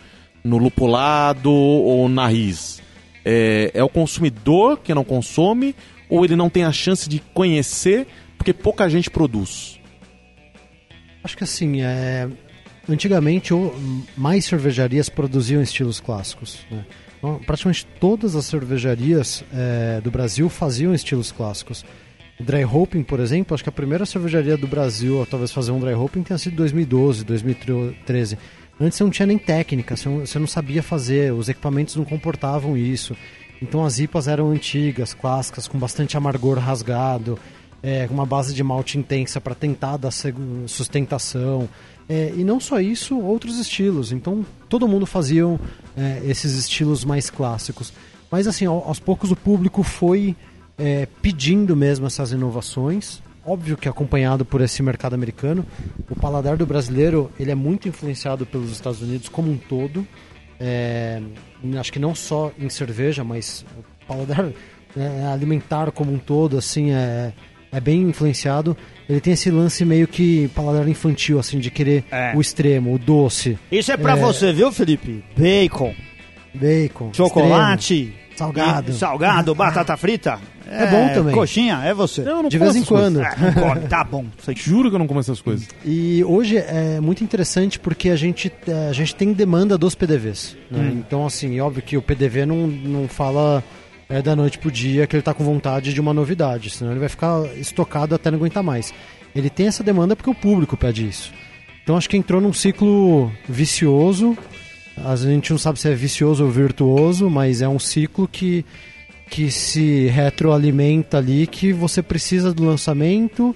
[0.44, 2.80] no lupulado ou na RIS?
[3.32, 5.76] É, é o consumidor que não consome
[6.08, 9.78] ou ele não tem a chance de conhecer porque pouca gente produz?
[11.22, 12.28] Acho que assim, é...
[12.88, 13.52] antigamente
[14.16, 16.66] mais cervejarias produziam estilos clássicos.
[16.70, 16.84] né?
[17.18, 21.84] Então, praticamente todas as cervejarias é, do Brasil faziam estilos clássicos.
[22.40, 25.78] Dry Hopping, por exemplo, acho que a primeira cervejaria do Brasil a talvez fazer um
[25.78, 28.38] Dry Hopping tenha sido 2012, 2013.
[28.80, 33.14] Antes você não tinha nem técnica, você não, sabia fazer, os equipamentos não comportavam isso.
[33.60, 37.38] Então as IPAs eram antigas, clássicas, com bastante amargor rasgado,
[37.82, 40.10] é, uma base de malte intensa para tentar dar
[40.66, 41.68] sustentação.
[42.08, 44.12] É, e não só isso, outros estilos.
[44.12, 45.44] Então todo mundo fazia
[45.96, 47.92] é, esses estilos mais clássicos.
[48.30, 50.34] Mas assim, ao- aos poucos o público foi
[50.78, 53.22] é, pedindo mesmo essas inovações.
[53.52, 55.66] Óbvio que acompanhado por esse mercado americano,
[56.08, 60.06] o paladar do brasileiro ele é muito influenciado pelos Estados Unidos como um todo.
[60.60, 61.20] É,
[61.78, 64.50] acho que não só em cerveja, mas o paladar
[64.96, 67.32] é, alimentar como um todo, assim, é,
[67.72, 68.76] é bem influenciado.
[69.08, 72.32] Ele tem esse lance meio que paladar infantil, assim, de querer É.
[72.36, 74.16] o extremo, o doce, Isso é pra É.
[74.20, 75.24] você, viu, Felipe?
[75.36, 75.92] Bacon,
[76.54, 78.92] bacon, chocolate, extremo, salgado.
[78.92, 80.38] salgado, batata frita.
[80.70, 81.34] É bom também.
[81.34, 82.20] Coxinha, é você.
[82.20, 83.20] Eu não De vez em quando.
[83.20, 84.24] Ah, não come, tá bom.
[84.54, 85.68] Juro que eu não como essas coisas.
[85.84, 90.56] E hoje é muito interessante porque a gente, é, a gente tem demanda dos PDVs.
[90.70, 90.92] né?
[90.94, 93.64] Então, assim, óbvio que o PDV não, não fala
[94.08, 97.00] é, da noite pro dia que ele tá com vontade de uma novidade, senão ele
[97.00, 98.94] vai ficar estocado até não aguentar mais.
[99.34, 101.32] Ele tem essa demanda porque o público pede isso.
[101.82, 104.36] Então, acho que entrou num ciclo vicioso.
[105.04, 108.64] A gente não sabe se é vicioso ou virtuoso, mas é um ciclo que,
[109.30, 113.54] que se retroalimenta ali, que você precisa do lançamento,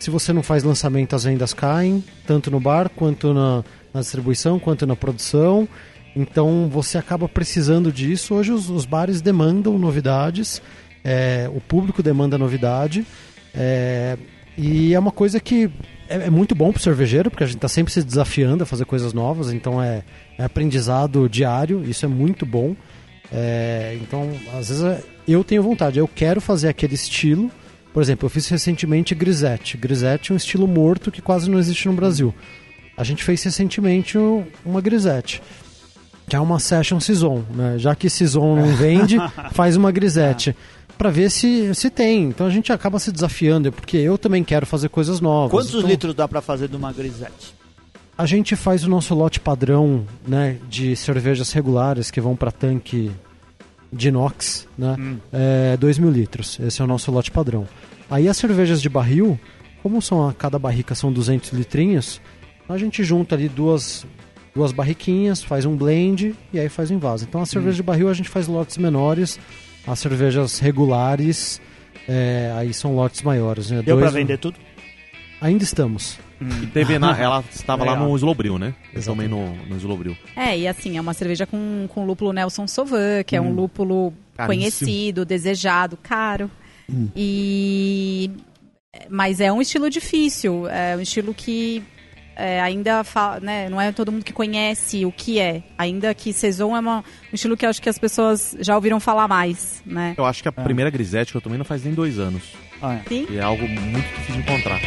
[0.00, 3.64] se você não faz lançamento, as vendas caem, tanto no bar, quanto na,
[3.94, 5.68] na distribuição, quanto na produção.
[6.16, 8.34] Então você acaba precisando disso.
[8.34, 10.60] Hoje os, os bares demandam novidades,
[11.04, 13.06] é, o público demanda novidade.
[13.54, 14.18] é,
[14.58, 15.70] e é uma coisa que
[16.08, 18.66] é, é muito bom para o cervejeiro, porque a gente está sempre se desafiando a
[18.66, 20.02] fazer coisas novas, então é,
[20.36, 22.76] é aprendizado diário, isso é muito bom.
[23.32, 27.50] É, então, às vezes é- eu tenho vontade, eu quero fazer aquele estilo.
[27.92, 29.76] Por exemplo, eu fiz recentemente Grisette.
[29.76, 32.34] Grisette é um estilo morto que quase não existe no Brasil.
[32.96, 35.42] A gente fez recentemente um- uma Grisette,
[36.28, 37.44] que é uma Session Saison.
[37.54, 37.74] Né?
[37.78, 39.16] Já que Saison não vende,
[39.52, 40.56] faz uma Grisette.
[40.96, 42.24] Pra ver se, se tem.
[42.24, 45.50] Então a gente acaba se desafiando, porque eu também quero fazer coisas novas.
[45.50, 47.54] Quantos Então, litros dá pra fazer de uma grisette?
[48.16, 53.10] A gente faz o nosso lote padrão né, de cervejas regulares que vão para tanque
[53.92, 54.96] de inox, né?
[55.32, 56.58] É 2 mil litros.
[56.60, 57.66] Esse é o nosso lote padrão.
[58.10, 59.38] Aí as cervejas de barril,
[59.82, 62.20] como são a cada barrica são 200 litrinhos,
[62.68, 64.06] a gente junta ali duas,
[64.54, 67.26] duas barriquinhas, faz um blend e aí faz um vaso.
[67.28, 69.38] Então a cerveja de barril a gente faz lotes menores,
[69.86, 71.60] as cervejas regulares
[72.08, 73.70] é, aí são lotes maiores.
[73.70, 73.82] Né?
[73.82, 74.56] Deu pra Dois- vender tudo?
[75.42, 76.18] Ainda estamos.
[76.62, 78.74] E teve na, ela estava lá no Slowbril, né?
[78.92, 79.28] Eu Exatamente.
[79.30, 80.16] tomei no, no Slowbril.
[80.36, 84.12] É, e assim, é uma cerveja com, com lúpulo Nelson Sauvin, que é um lúpulo
[84.36, 84.46] Caríssimo.
[84.86, 86.50] conhecido, desejado, caro.
[87.16, 88.30] E
[89.08, 91.82] mas é um estilo difícil, é um estilo que
[92.36, 95.62] é, ainda fa- né, não é todo mundo que conhece o que é.
[95.78, 99.00] Ainda que Saison é uma- um estilo que eu acho que as pessoas já ouviram
[99.00, 100.14] falar mais, né?
[100.16, 102.42] Eu acho que a primeira grisete que eu tomei não faz nem dois anos.
[102.82, 103.02] Ah, é.
[103.08, 103.26] Sim.
[103.30, 104.80] E é algo muito difícil de encontrar.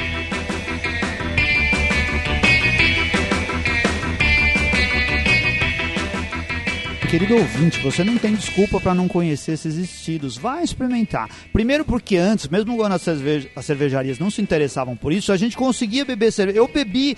[7.18, 10.36] Querido ouvinte, você não tem desculpa para não conhecer esses estilos.
[10.36, 11.30] Vai experimentar.
[11.54, 15.38] Primeiro porque antes, mesmo quando as, cerveja- as cervejarias não se interessavam por isso, a
[15.38, 16.58] gente conseguia beber cerveja.
[16.60, 17.16] Eu bebi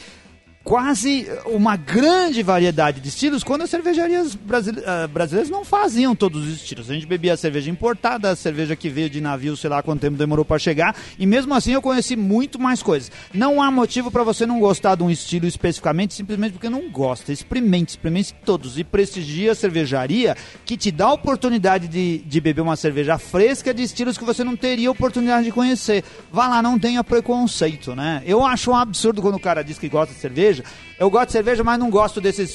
[0.67, 4.37] quase uma grande variedade de estilos quando as cervejarias
[4.85, 6.91] ah, brasileiras não faziam todos os estilos.
[6.91, 10.01] A gente bebia a cerveja importada, a cerveja que veio de navio, sei lá quanto
[10.01, 13.09] tempo demorou para chegar, e mesmo assim eu conheci muito mais coisas.
[13.33, 17.31] Não há motivo para você não gostar de um estilo especificamente, simplesmente porque não gosta.
[17.31, 22.59] Experimente, experimente todos e prestigie a cervejaria que te dá a oportunidade de, de beber
[22.59, 26.03] uma cerveja fresca de estilos que você não teria oportunidade de conhecer.
[26.29, 28.21] Vá lá, não tenha preconceito, né?
[28.25, 30.56] Eu acho um absurdo quando o cara diz que gosta de cerveja.
[30.99, 32.49] Eu gosto de cerveja, mas não gosto desses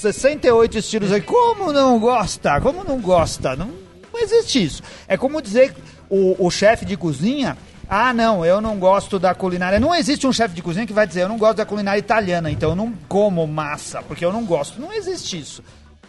[0.00, 1.20] 68 estilos aí.
[1.20, 2.60] Como não gosta?
[2.60, 3.56] Como não gosta?
[3.56, 3.70] Não,
[4.12, 4.82] não existe isso.
[5.06, 5.74] É como dizer
[6.10, 7.56] o, o chefe de cozinha.
[7.88, 9.78] Ah, não, eu não gosto da culinária.
[9.78, 12.50] Não existe um chefe de cozinha que vai dizer eu não gosto da culinária italiana,
[12.50, 14.80] então eu não como massa, porque eu não gosto.
[14.80, 15.62] Não existe isso.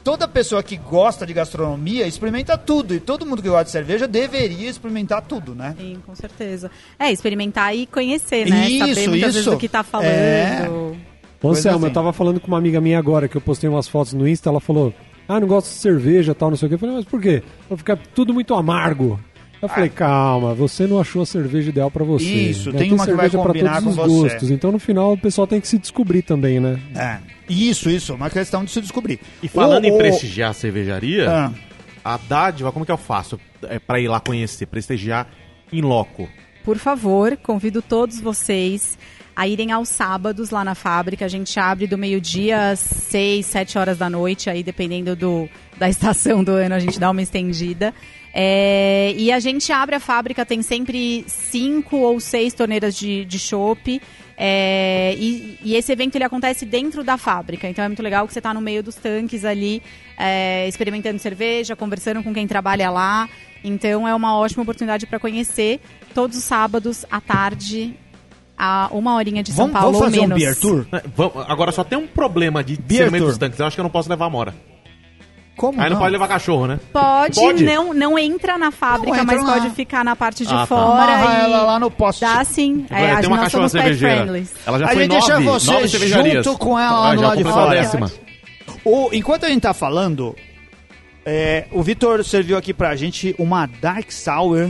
[0.04, 2.93] Toda pessoa que gosta de gastronomia experimenta tudo.
[2.93, 5.76] E todo mundo que gosta de cerveja deveria experimentar tudo, né?
[5.80, 6.70] Sim, com certeza.
[6.99, 8.68] É, experimentar e conhecer, né?
[8.68, 9.51] Isso, Saber muitas vezes isso.
[9.51, 10.08] do que tá falando.
[10.10, 10.70] É.
[11.41, 11.88] Ô, Selma, assim.
[11.88, 14.49] eu tava falando com uma amiga minha agora, que eu postei umas fotos no Insta,
[14.49, 14.93] ela falou,
[15.28, 16.76] ah, não gosto de cerveja tal, não sei o quê.
[16.76, 17.41] Eu falei, mas por quê?
[17.70, 19.20] Vai ficar tudo muito amargo.
[19.64, 22.26] Eu falei, calma, você não achou a cerveja ideal pra você.
[22.26, 22.28] Ah.
[22.28, 22.80] Isso, né?
[22.80, 24.30] tem uma que vai cerveja pra combinar todos com os você.
[24.30, 24.51] gostos.
[24.51, 26.78] Então, no final, o pessoal tem que se descobrir também, né?
[26.93, 27.20] É.
[27.47, 28.14] Isso, isso.
[28.14, 29.22] Uma questão de se descobrir.
[29.41, 31.51] E falando em prestigiar a cervejaria, ah,
[32.03, 35.30] a dádiva, como que eu faço é, pra ir lá conhecer, prestigiar
[35.72, 36.28] em loco?
[36.66, 38.97] Por favor, convido todos vocês
[39.36, 41.24] a irem aos sábados lá na fábrica.
[41.24, 45.88] A gente abre do meio-dia às 6, 7 horas da noite, aí dependendo do, da
[45.89, 47.93] estação do ano, a gente dá uma estendida.
[48.34, 53.38] É, e a gente abre a fábrica, tem sempre cinco ou seis torneiras de, de
[53.38, 54.02] chopp.
[54.36, 58.34] É, e, e, esse evento ele acontece dentro da fábrica, então é muito legal que
[58.34, 59.80] você está no meio dos tanques ali,
[60.18, 63.30] é, experimentando cerveja, conversando com quem trabalha lá.
[63.64, 65.80] Então é uma ótima oportunidade para conhecer
[66.16, 67.94] todos os sábados à tarde.
[68.56, 70.44] A uma horinha de São Vamos, Paulo vamos fazer ou um menos.
[70.44, 70.86] beer tour?
[70.92, 73.60] É, vamos- Agora só tem um problema de Beer ser no meio dos tanques.
[73.60, 74.54] Eu acho que eu não posso levar a Mora.
[75.56, 76.80] Como Aí não pode levar cachorro, né?
[76.91, 77.64] Pode, Pode?
[77.64, 79.54] Não, não entra na fábrica, Não entra mas lá.
[79.54, 80.66] pode ficar na parte de Ah, tá.
[80.66, 82.22] fora Amarra e ela lá no poste.
[82.22, 82.86] dá sim.
[82.89, 84.16] É, É, a tem gente- uma nós cachorra somos pet cervejeira.
[84.24, 84.47] friendly.
[84.66, 86.45] Ela já A foi gente deixa nove, você nove cervejarias.
[86.45, 87.82] junto com ela lá Ah, no já lado de completou a fora.
[87.82, 88.12] décima.
[88.84, 90.36] O, enquanto a gente tá falando,
[91.26, 94.70] é, o Vitor serviu aqui pra gente uma Dark Sour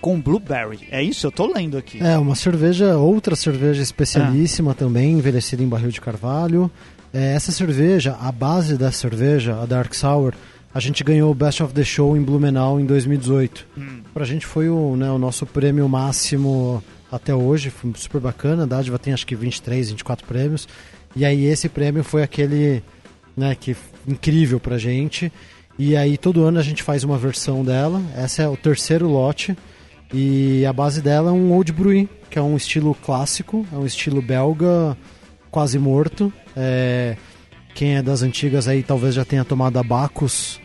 [0.00, 0.80] com Blueberry.
[0.90, 1.26] É isso?
[1.26, 2.02] Eu tô lendo aqui.
[2.02, 6.70] É, uma cerveja, outra cerveja especialíssima também, envelhecida em barril de carvalho.
[7.12, 10.32] É, essa cerveja, a base da cerveja, a Dark Sour,
[10.74, 13.66] a gente ganhou o Best of the Show em Blumenau em 2018.
[14.14, 18.62] Pra gente foi o, né, o nosso prêmio máximo até hoje, foi super bacana.
[18.62, 20.66] A dádiva tem acho que 23, 24 prêmios.
[21.14, 22.82] E aí esse prêmio foi aquele
[23.36, 23.76] né, que
[24.08, 25.30] incrível pra gente.
[25.78, 28.00] E aí todo ano a gente faz uma versão dela.
[28.16, 29.54] Essa é o terceiro lote.
[30.14, 33.84] E a base dela é um Old Bruy, que é um estilo clássico, é um
[33.84, 34.96] estilo belga
[35.52, 36.32] quase morto.
[36.56, 37.16] É,
[37.74, 40.60] quem é das antigas aí talvez já tenha tomado a Bacchus,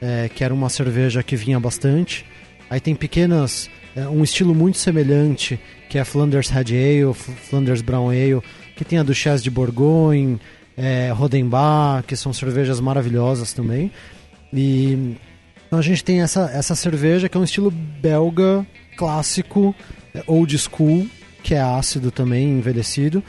[0.00, 2.26] é, que era uma cerveja que vinha bastante.
[2.68, 8.10] Aí tem pequenas, é, um estilo muito semelhante, que é Flanders Red Ale, Flanders Brown
[8.10, 8.42] Ale,
[8.76, 10.40] que tem a Duchesse de Bourgogne,
[10.76, 13.90] é, Rodenbach, que são cervejas maravilhosas também.
[14.52, 15.16] E
[15.66, 18.66] então a gente tem essa, essa cerveja que é um estilo belga
[18.96, 19.74] clássico,
[20.14, 21.06] é, old school,
[21.42, 23.22] que é ácido também, envelhecido.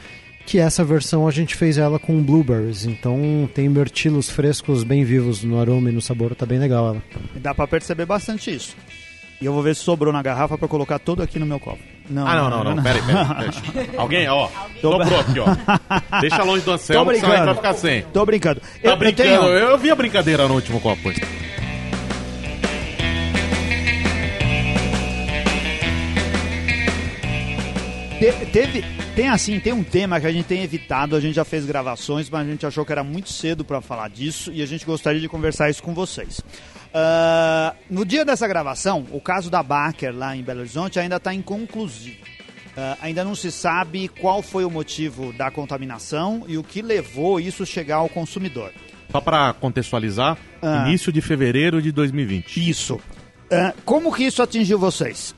[0.46, 5.42] Que essa versão a gente fez ela com blueberries, então tem mirtilos frescos bem vivos
[5.42, 7.02] no aroma e no sabor, tá bem legal ela.
[7.36, 8.76] Dá pra perceber bastante isso.
[9.40, 11.78] E eu vou ver se sobrou na garrafa pra colocar todo aqui no meu copo.
[12.08, 12.82] Não, Ah, não, não, não.
[12.82, 13.50] Pera aí, pera aí.
[13.50, 13.90] Deixa.
[14.00, 14.48] Alguém, ó.
[14.80, 16.20] Sobrou aqui, ó.
[16.20, 17.56] Deixa longe do Anselmo, Tô que senão vai brincando.
[17.56, 18.02] ficar sem.
[18.02, 18.60] Tô brincando.
[18.60, 19.28] Tá eu, eu brincando?
[19.30, 21.10] tenho- Eu vi a brincadeira no último copo.
[28.20, 28.84] Te- teve,
[29.14, 32.28] tem assim, tem um tema que a gente tem evitado, a gente já fez gravações,
[32.28, 35.20] mas a gente achou que era muito cedo para falar disso e a gente gostaria
[35.20, 36.40] de conversar isso com vocês.
[36.92, 41.32] Ah, no dia dessa gravação, o caso da Baker lá em Belo Horizonte ainda está
[41.32, 42.18] inconclusivo.
[42.76, 47.38] Ah, ainda não se sabe qual foi o motivo da contaminação e o que levou
[47.38, 48.72] isso chegar ao consumidor.
[49.12, 50.86] Só pra contextualizar, Ah.
[50.88, 52.68] início de fevereiro de 2020.
[52.68, 52.98] Isso.
[53.84, 55.32] Como que isso atingiu vocês?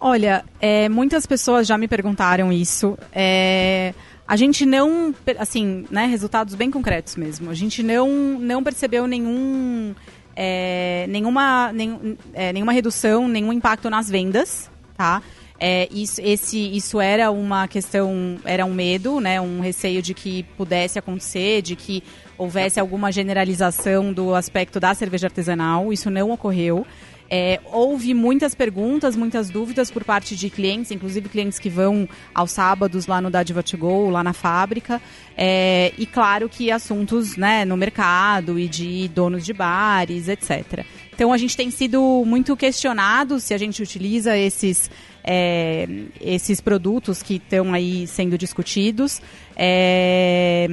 [0.00, 2.96] Olha, é, muitas pessoas já me perguntaram isso.
[3.12, 3.92] É,
[4.26, 7.50] a gente não, assim, né, resultados bem concretos mesmo.
[7.50, 9.94] A gente não, não percebeu nenhum,
[10.34, 15.22] é, nenhuma, nenhum- é, nenhuma redução, nenhum impacto nas vendas, tá?
[15.62, 20.44] É, isso, esse, isso era uma questão, era um medo, né, um receio de que
[20.56, 22.02] pudesse acontecer, de que
[22.38, 25.92] houvesse alguma generalização do aspecto da cerveja artesanal.
[25.92, 26.86] Isso não ocorreu.
[27.32, 32.50] É, houve muitas perguntas, muitas dúvidas por parte de clientes, inclusive clientes que vão aos
[32.50, 35.00] sábados lá no Dádiva to Go, lá na fábrica.
[35.36, 40.84] É, e claro que assuntos né, no mercado e de donos de bares, etc.
[41.14, 44.90] Então a gente tem sido muito questionado se a gente utiliza esses,
[45.22, 45.86] é,
[46.20, 49.22] esses produtos que estão aí sendo discutidos.
[49.54, 50.66] É,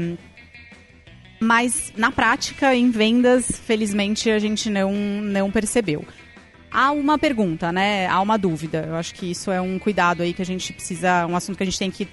[1.39, 6.03] mas na prática, em vendas, felizmente a gente não, não percebeu.
[6.71, 8.07] Há uma pergunta, né?
[8.07, 8.85] Há uma dúvida.
[8.87, 11.63] Eu acho que isso é um cuidado aí que a gente precisa, um assunto que
[11.63, 12.07] a gente tem que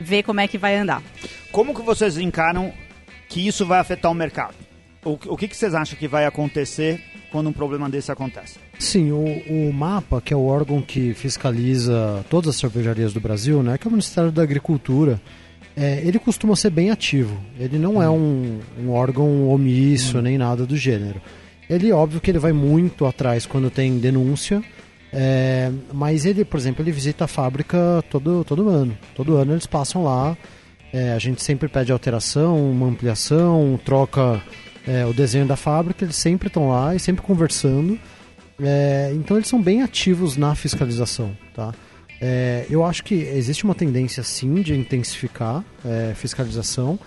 [0.00, 1.02] ver como é que vai andar.
[1.50, 2.72] Como que vocês encaram
[3.28, 4.54] que isso vai afetar o mercado?
[5.04, 7.00] O, o que, que vocês acham que vai acontecer
[7.30, 8.58] quando um problema desse acontece?
[8.78, 13.62] Sim, o, o MAPA, que é o órgão que fiscaliza todas as cervejarias do Brasil,
[13.62, 15.20] né, que é o Ministério da Agricultura,
[15.76, 17.36] é, ele costuma ser bem ativo.
[17.58, 21.20] Ele não é um, um órgão omisso nem nada do gênero.
[21.68, 24.62] Ele, óbvio que ele vai muito atrás quando tem denúncia,
[25.12, 28.96] é, mas ele, por exemplo, ele visita a fábrica todo, todo ano.
[29.14, 30.36] Todo ano eles passam lá,
[30.92, 34.42] é, a gente sempre pede alteração, uma ampliação, troca
[34.86, 37.98] é, o desenho da fábrica, eles sempre estão lá e sempre conversando.
[38.60, 41.72] É, então eles são bem ativos na fiscalização, tá?
[42.20, 46.98] É, eu acho que existe uma tendência sim de intensificar é, fiscalização,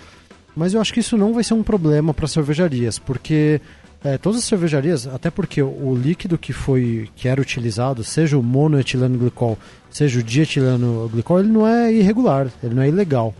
[0.56, 3.62] mas eu acho que isso não vai ser um problema para cervejarias, porque
[4.08, 8.44] é, todas as cervejarias, até porque o líquido que foi que era utilizado, seja o
[8.44, 9.58] monoetileno glicol,
[9.90, 13.36] seja o dietileno glicol, ele não é irregular, ele não é ilegal.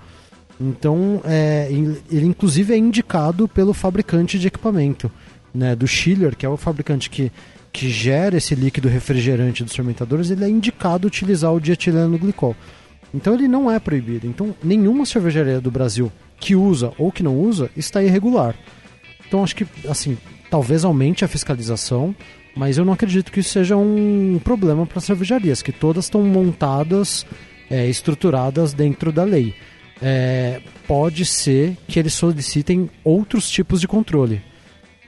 [0.60, 5.10] Então, é, ele inclusive é indicado pelo fabricante de equipamento,
[5.54, 7.32] né, do Schiller, que é o fabricante que,
[7.72, 12.56] que gera esse líquido refrigerante dos fermentadores, ele é indicado utilizar o dietileno glicol.
[13.14, 14.28] Então ele não é proibido.
[14.28, 18.54] Então nenhuma cervejaria do Brasil que usa ou que não usa está irregular.
[19.28, 20.18] Então acho que assim,
[20.50, 22.16] talvez aumente a fiscalização,
[22.56, 26.24] mas eu não acredito que isso seja um problema para as cervejarias, que todas estão
[26.24, 27.26] montadas,
[27.70, 29.54] é, estruturadas dentro da lei.
[30.02, 34.42] É, pode ser que eles solicitem outros tipos de controle.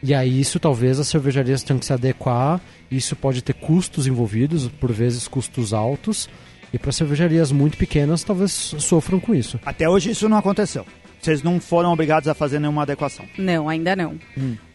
[0.02, 4.68] E aí isso talvez as cervejarias tenham que se adequar, isso pode ter custos envolvidos,
[4.68, 6.30] por vezes custos altos,
[6.72, 9.60] e para cervejarias muito pequenas talvez sofram com isso.
[9.66, 10.86] Até hoje isso não aconteceu.
[11.20, 13.26] Vocês não foram obrigados a fazer nenhuma adequação.
[13.38, 14.18] Não, ainda não.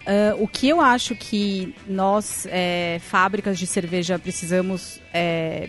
[0.07, 5.69] Ah, o que eu acho que nós, é, fábricas de cerveja, precisamos é,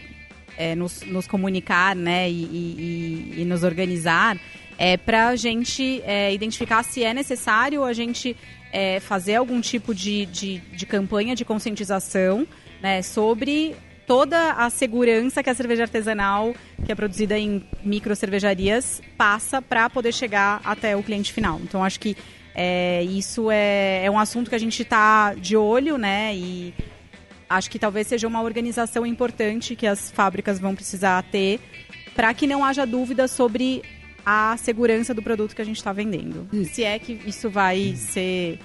[0.57, 4.37] é, nos, nos comunicar né, e, e- e- e nos organizar
[4.77, 8.35] é para a gente é, identificar se é necessário a gente
[8.73, 12.45] é, fazer algum tipo de, de, de campanha de conscientização
[12.81, 13.73] né, sobre
[14.05, 16.53] toda a segurança que a cerveja artesanal,
[16.85, 21.59] que é produzida em micro cervejarias, passa para poder chegar até o cliente final.
[21.63, 22.15] Então, acho que
[22.53, 26.33] é, isso é, é um assunto que a gente está de olho, né?
[26.35, 26.73] E
[27.49, 31.59] acho que talvez seja uma organização importante que as fábricas vão precisar ter
[32.15, 33.83] para que não haja dúvida sobre
[34.25, 36.47] a segurança do produto que a gente está vendendo.
[36.65, 38.57] Se é que isso vai ser.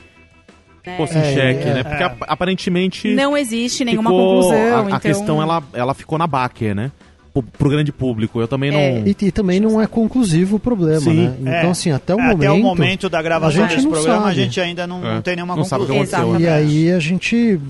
[0.97, 1.83] Posto em É, xeque, é, né?
[1.85, 2.07] Porque é.
[2.07, 3.15] ap- aparentemente.
[3.15, 4.77] não existe nenhuma ficou- conclusão.
[4.77, 5.01] A, a então...
[5.01, 6.91] questão ela, ela ficou na Baker, né?
[7.33, 8.41] Pro, pro grande público.
[8.41, 8.79] Eu também não.
[8.81, 9.03] É.
[9.07, 11.15] E, e também não é conclusivo o problema, Sim.
[11.15, 11.37] né?
[11.41, 11.67] Então, É.
[11.71, 12.39] assim, até o É, momento.
[12.41, 14.31] Até o momento da gravação a gente desse não programa, sabe.
[14.31, 15.15] a gente ainda não, É.
[15.15, 16.21] não tem nenhuma Não sabe o que conclusão.
[16.23, 16.57] aconteceu, E né?
[16.57, 17.61] aí a gente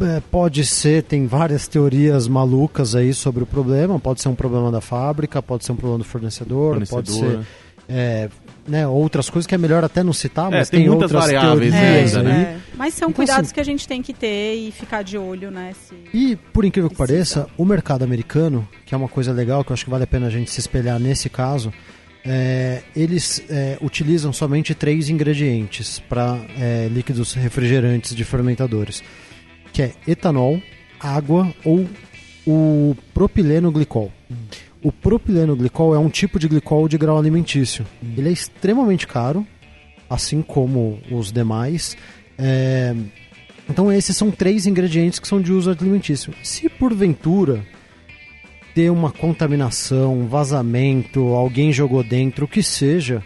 [0.00, 3.98] é, pode ser, tem várias teorias malucas aí sobre o problema.
[3.98, 7.46] Pode ser um problema da fábrica, pode ser um problema do fornecedor, pode Fornecedor, ser
[7.88, 8.28] é,
[8.68, 11.32] né, outras coisas que é melhor até não citar, É, mas tem tem, muitas outras
[11.32, 12.24] variáveis ainda, aí.
[12.24, 12.40] né?
[12.42, 15.16] É, mas são Então, cuidados assim- que a gente tem que ter e ficar de
[15.18, 15.72] olho, né?
[15.88, 19.72] se- E, por incrível que pareça, o mercado americano, que é uma coisa legal, que
[19.72, 21.72] eu acho que vale a pena a gente se espelhar nesse caso,
[22.24, 26.38] é, eles é, utilizam somente três ingredientes para
[26.90, 29.02] líquidos refrigerantes de fermentadores,
[29.72, 30.60] que é etanol,
[31.00, 31.86] água ou
[32.46, 34.12] o propileno glicol.
[34.82, 37.84] O propileno glicol é um tipo de glicol de grau alimentício.
[38.16, 39.46] Ele é extremamente caro,
[40.08, 41.96] assim como os demais.
[42.38, 42.94] É,
[43.68, 46.32] então esses são três ingredientes que são de uso alimentício.
[46.44, 47.64] Se porventura
[48.74, 53.20] ter uma contaminação, um vazamento, alguém jogou dentro, o que seja,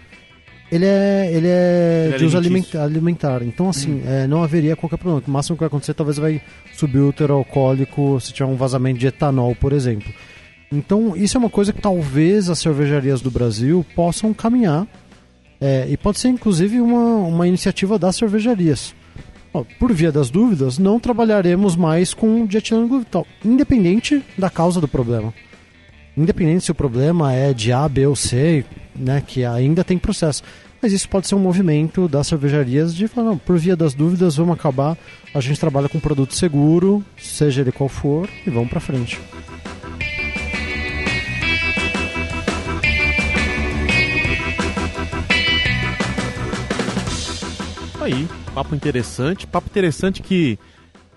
[0.71, 2.81] ele é, ele é Ele é de uso alimentício.
[2.81, 3.43] alimenta- alimentar.
[3.43, 5.23] Então, assim, é, não haveria qualquer problema.
[5.27, 6.41] O máximo que vai acontecer talvez vai
[6.73, 10.11] subir o teor alcoólico se tiver um vazamento de etanol, por exemplo.
[10.73, 14.87] Então, isso é uma coisa que talvez as cervejarias do Brasil possam caminhar.
[15.61, 18.95] É, e pode ser, inclusive, uma, uma iniciativa das cervejarias.
[19.79, 25.33] Por via das dúvidas, não trabalharemos mais com dietileno glutal, independente da causa do problema.
[26.17, 28.65] Independente se o problema é de A, B ou C,
[28.97, 30.43] né, que ainda tem processo.
[30.81, 34.37] Mas isso pode ser um movimento das cervejarias de falar, não, por via das dúvidas,
[34.37, 34.97] vamos acabar.
[35.35, 39.21] A gente trabalha com produto seguro, seja ele qual for, e vamos pra frente.
[48.03, 49.47] Aí, papo interessante.
[49.47, 50.59] Papo interessante que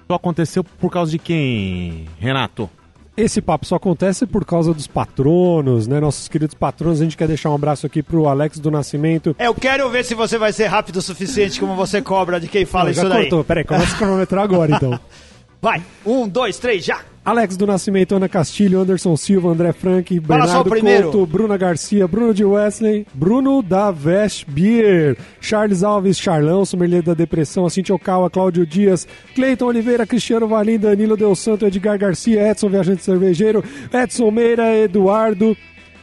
[0.08, 2.70] só aconteceu por causa de quem, Renato?
[3.18, 6.00] Esse papo só acontece por causa dos patronos, né?
[6.00, 7.02] Nossos queridos patronos.
[7.02, 9.36] A gente quer deixar um abraço aqui pro Alex do Nascimento.
[9.40, 12.66] Eu quero ver se você vai ser rápido o suficiente como você cobra de quem
[12.66, 13.22] fala Não, isso já daí.
[13.22, 13.44] cortou.
[13.44, 15.00] Peraí, começa a cronometrar agora então.
[15.60, 17.00] Vai, um, dois, três, já!
[17.26, 21.12] Alex do Nascimento, Ana Castilho, Anderson Silva, André Frank, Fala Bernardo.
[21.12, 27.16] Couto, Bruna Garcia, Bruno de Wesley, Bruno da Vest Beer, Charles Alves, Charlão, Sommelier da
[27.16, 32.70] Depressão, Cintia Okawa, Cláudio Dias, Cleiton Oliveira, Cristiano Valim, Danilo Del Santo, Edgar Garcia, Edson
[32.70, 35.58] Viajante Cervejeiro, Edson Meira, Eduardo,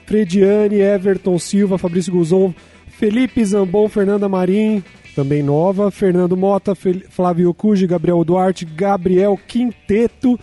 [0.06, 2.52] Frediane, Everton Silva, Fabrício Guzon,
[2.98, 4.82] Felipe Zambon, Fernanda Marim,
[5.14, 10.36] também nova, Fernando Mota, Flávio Cuji, Gabriel Duarte, Gabriel Quinteto,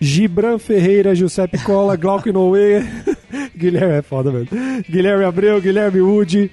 [0.00, 2.84] Gibran Ferreira, Giuseppe Cola, Glauco Inoue,
[3.56, 4.48] Guilherme é foda mesmo.
[4.88, 6.50] Guilherme Abreu, Guilherme Wood,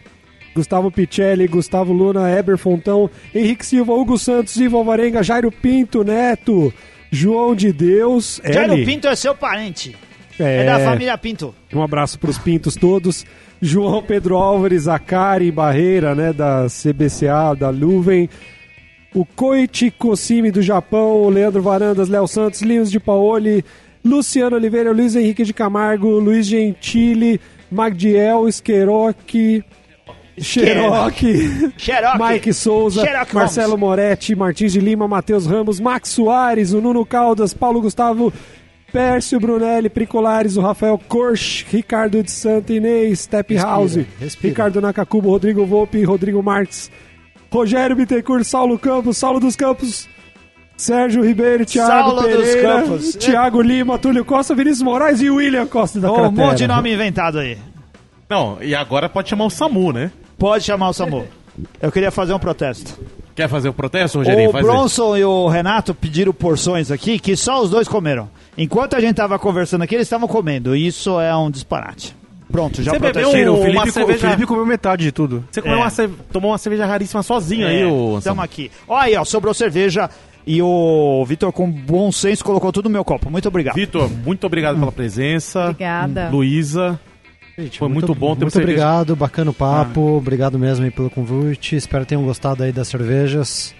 [0.55, 6.73] Gustavo Picelli, Gustavo Luna, Eber Fontão, Henrique Silva, Hugo Santos, Ivo Alvarenga, Jairo Pinto Neto,
[7.11, 8.73] João de Deus, Jairo.
[8.85, 9.95] Pinto é seu parente.
[10.39, 11.53] É, É, da família Pinto.
[11.73, 13.25] Um abraço para os pintos todos.
[13.61, 18.29] João Pedro Álvares, Acari Barreira, né, da CBCA, da Luven.
[19.15, 23.63] O Koichi Kosimi do Japão, o Leandro Varandas, Léo Santos, Linhos de Paoli,
[24.03, 27.39] Luciano Oliveira, Luiz Henrique de Camargo, Luiz Gentili,
[27.71, 29.63] Magdiel, Xeroc,
[30.37, 31.21] Xerox.
[32.19, 37.53] Mike Souza, Xerox Marcelo Moretti, Martins de Lima, Matheus Ramos, Max Soares, o Nuno Caldas,
[37.53, 38.33] Paulo Gustavo,
[38.91, 44.49] Pércio Brunelli, Pricolares, o Rafael Korsch, Ricardo de Santa Inês, Step House, respira.
[44.49, 46.91] Ricardo Nakakubo, Rodrigo Volpe, Rodrigo Marques,
[47.55, 50.09] Rogério Bittencourt, Saulo Campos, Saulo dos Campos,
[50.75, 53.15] Sérgio Ribeiro, Thiago Saulo dos Pereira, Campos.
[53.15, 56.31] Thiago Lima, Túlio Costa, Vinícius Moraes e William Costa da Um Cratera.
[56.47, 57.57] monte de nome inventado aí.
[58.29, 60.11] Não, e agora pode chamar o SAMU, né?
[60.37, 61.25] Pode chamar o Samu.
[61.81, 62.99] Eu queria fazer um protesto.
[63.33, 64.49] Quer fazer o protesto, Rogerinho?
[64.49, 64.71] O Faz aí.
[64.71, 68.29] Bronson e o Renato pediram porções aqui que só os dois comeram.
[68.57, 70.75] Enquanto a gente tava conversando aqui, eles estavam comendo.
[70.75, 72.13] Isso é um disparate.
[72.51, 75.43] Pronto, já Você bebeu O uma Felipe, o cerveja- Felipe comeu metade de tudo.
[75.51, 75.81] Você comeu É.
[75.81, 78.71] uma ce- tomou uma cerveja raríssima sozinho aí, ô Estamos aqui.
[78.87, 80.09] Olha aí, ó, sobrou cerveja
[80.47, 83.29] e o Vitor, com bom senso, colocou tudo no meu copo.
[83.31, 83.75] Muito obrigado.
[83.75, 85.65] Vitor, muito obrigado pela presença.
[85.65, 86.29] Obrigada.
[86.29, 86.99] Luísa.
[87.57, 90.01] Gente, Foi muito bom ter Muito obrigado, bacana o papo.
[90.17, 91.75] Obrigado mesmo aí pelo convite.
[91.75, 93.73] Espero que tenham gostado aí das cervejas.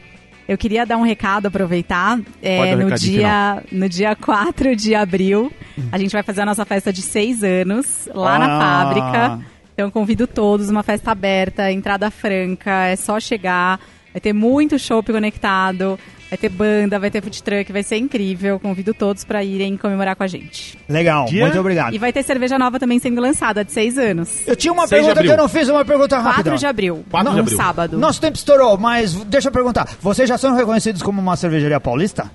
[0.48, 2.20] Eu queria dar um recado, aproveitar.
[2.42, 5.52] É, no, dia, no dia 4 de abril,
[5.92, 8.60] a gente vai fazer a nossa festa de seis anos lá na Ah.
[8.60, 9.40] fábrica.
[9.74, 13.80] Então convido todos, uma festa aberta, entrada franca, é só chegar.
[14.14, 18.60] Vai ter muito shopping conectado, vai ter banda, vai ter food truck, vai ser incrível.
[18.60, 20.78] Convido todos para irem comemorar com a gente.
[20.90, 21.94] Legal, Dia- muito obrigado.
[21.94, 24.46] E vai ter cerveja nova também sendo lançada, de seis anos.
[24.48, 26.44] Eu tinha uma 6 de pergunta que eu não fiz, uma pergunta rápida.
[26.52, 27.58] 4 de abril, 4 de um abril.
[27.58, 27.98] sábado.
[27.98, 29.88] Nosso tempo estourou, mas deixa eu perguntar.
[30.02, 32.30] Vocês já são reconhecidos como uma cervejaria paulista?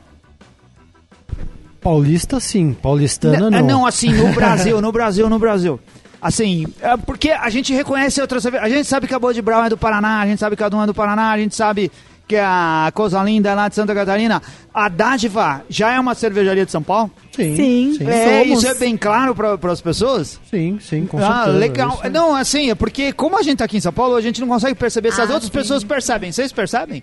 [1.80, 2.74] Paulista, sim.
[2.74, 3.66] Paulistana, N- não.
[3.66, 5.80] Não, assim, no Brasil, no Brasil, no Brasil.
[6.20, 8.66] Assim, é porque a gente reconhece outras cervejas.
[8.66, 10.62] A gente sabe que a Boa de Brown é do Paraná, a gente sabe que
[10.62, 11.90] a Dom é do Paraná, a gente sabe
[12.30, 14.40] que a Coisa Linda é lá de Santa Catarina.
[14.72, 17.10] A Dádiva já é uma cervejaria de São Paulo?
[17.34, 17.94] Sim, Sim.
[17.98, 18.58] sim, é, somos.
[18.62, 20.38] isso é bem claro para as pessoas?
[20.48, 21.58] sim, sim, com ah, certeza.
[21.58, 21.98] legal.
[22.00, 24.40] Isso- Não, assim, é porque como a gente tá aqui em São Paulo, a gente
[24.40, 25.58] não consegue perceber se as Ah, outras sim.
[25.58, 26.30] pessoas percebem.
[26.30, 27.02] Vocês percebem?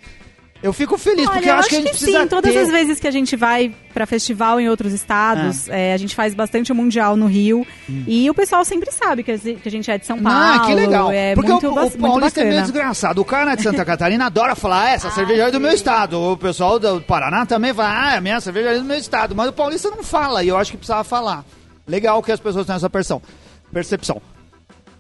[0.62, 2.28] Eu fico feliz, Olha, porque eu acho que a gente precisa sim.
[2.28, 2.60] Todas ter...
[2.60, 6.34] as vezes que a gente vai pra festival em outros estados, é, a gente faz
[6.34, 7.66] bastante o mundial no Rio.
[8.08, 10.38] E o pessoal sempre sabe que a que gente é de São Paulo.
[10.40, 11.12] Ah, que legal.
[11.12, 13.22] É Porque muito, o, o paulista é meio desgraçado.
[13.22, 16.20] O cara de Santa Catarina adora falar, ah, essa cervejaria é do meu estado.
[16.20, 19.36] O pessoal do Paraná também fala, ah, é a minha cervejaria é do meu estado.
[19.36, 21.46] Mas o paulista não fala, e eu acho que precisava falar.
[21.88, 23.22] Legal que as pessoas tenham essa percepção.
[23.72, 24.22] Percepção.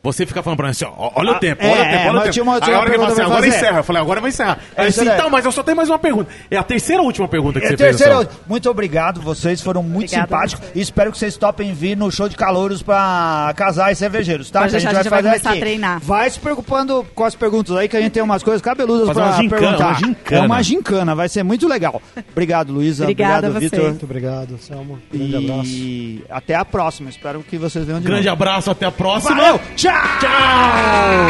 [0.03, 1.89] Você fica falando pra mim assim, ó, olha o Ah, tempo, é, olha o é,
[1.97, 2.51] tempo, olha o tempo.
[2.51, 3.47] Aí a hora ele fala assim, agora fazer.
[3.49, 3.77] encerra.
[3.79, 4.57] Eu falei, agora vai encerrar.
[4.77, 6.29] Aí É assim, então, mas eu só tenho mais uma pergunta.
[6.49, 7.97] É a terceira e última pergunta que É, você fez.
[7.97, 12.29] terceira, muito obrigado, vocês foram muito simpáticos e espero que vocês topem vir no show
[12.29, 14.61] de calouros pra casais cervejeiros, tá?
[14.61, 15.99] Pode Que deixar, a gente vai começar a treinar.
[16.01, 19.19] Vai se preocupando com as perguntas aí, que a gente tem umas coisas cabeludas Fazer
[19.19, 19.87] pra uma gincana, perguntar.
[19.87, 20.41] uma gincana.
[20.41, 22.01] É uma gincana, vai ser muito legal.
[22.31, 23.03] Obrigado, Luísa.
[23.03, 23.59] Obrigada obrigado.
[23.59, 23.89] Vitor.
[23.89, 24.99] Muito obrigado, Selma.
[25.11, 25.69] Grande abraço.
[25.69, 27.09] E até a próxima.
[27.09, 29.35] Espero que vocês venham de Grande abraço, até a próxima.
[29.35, 29.59] Valeu!
[29.87, 30.21] job!
[30.21, 31.27] job!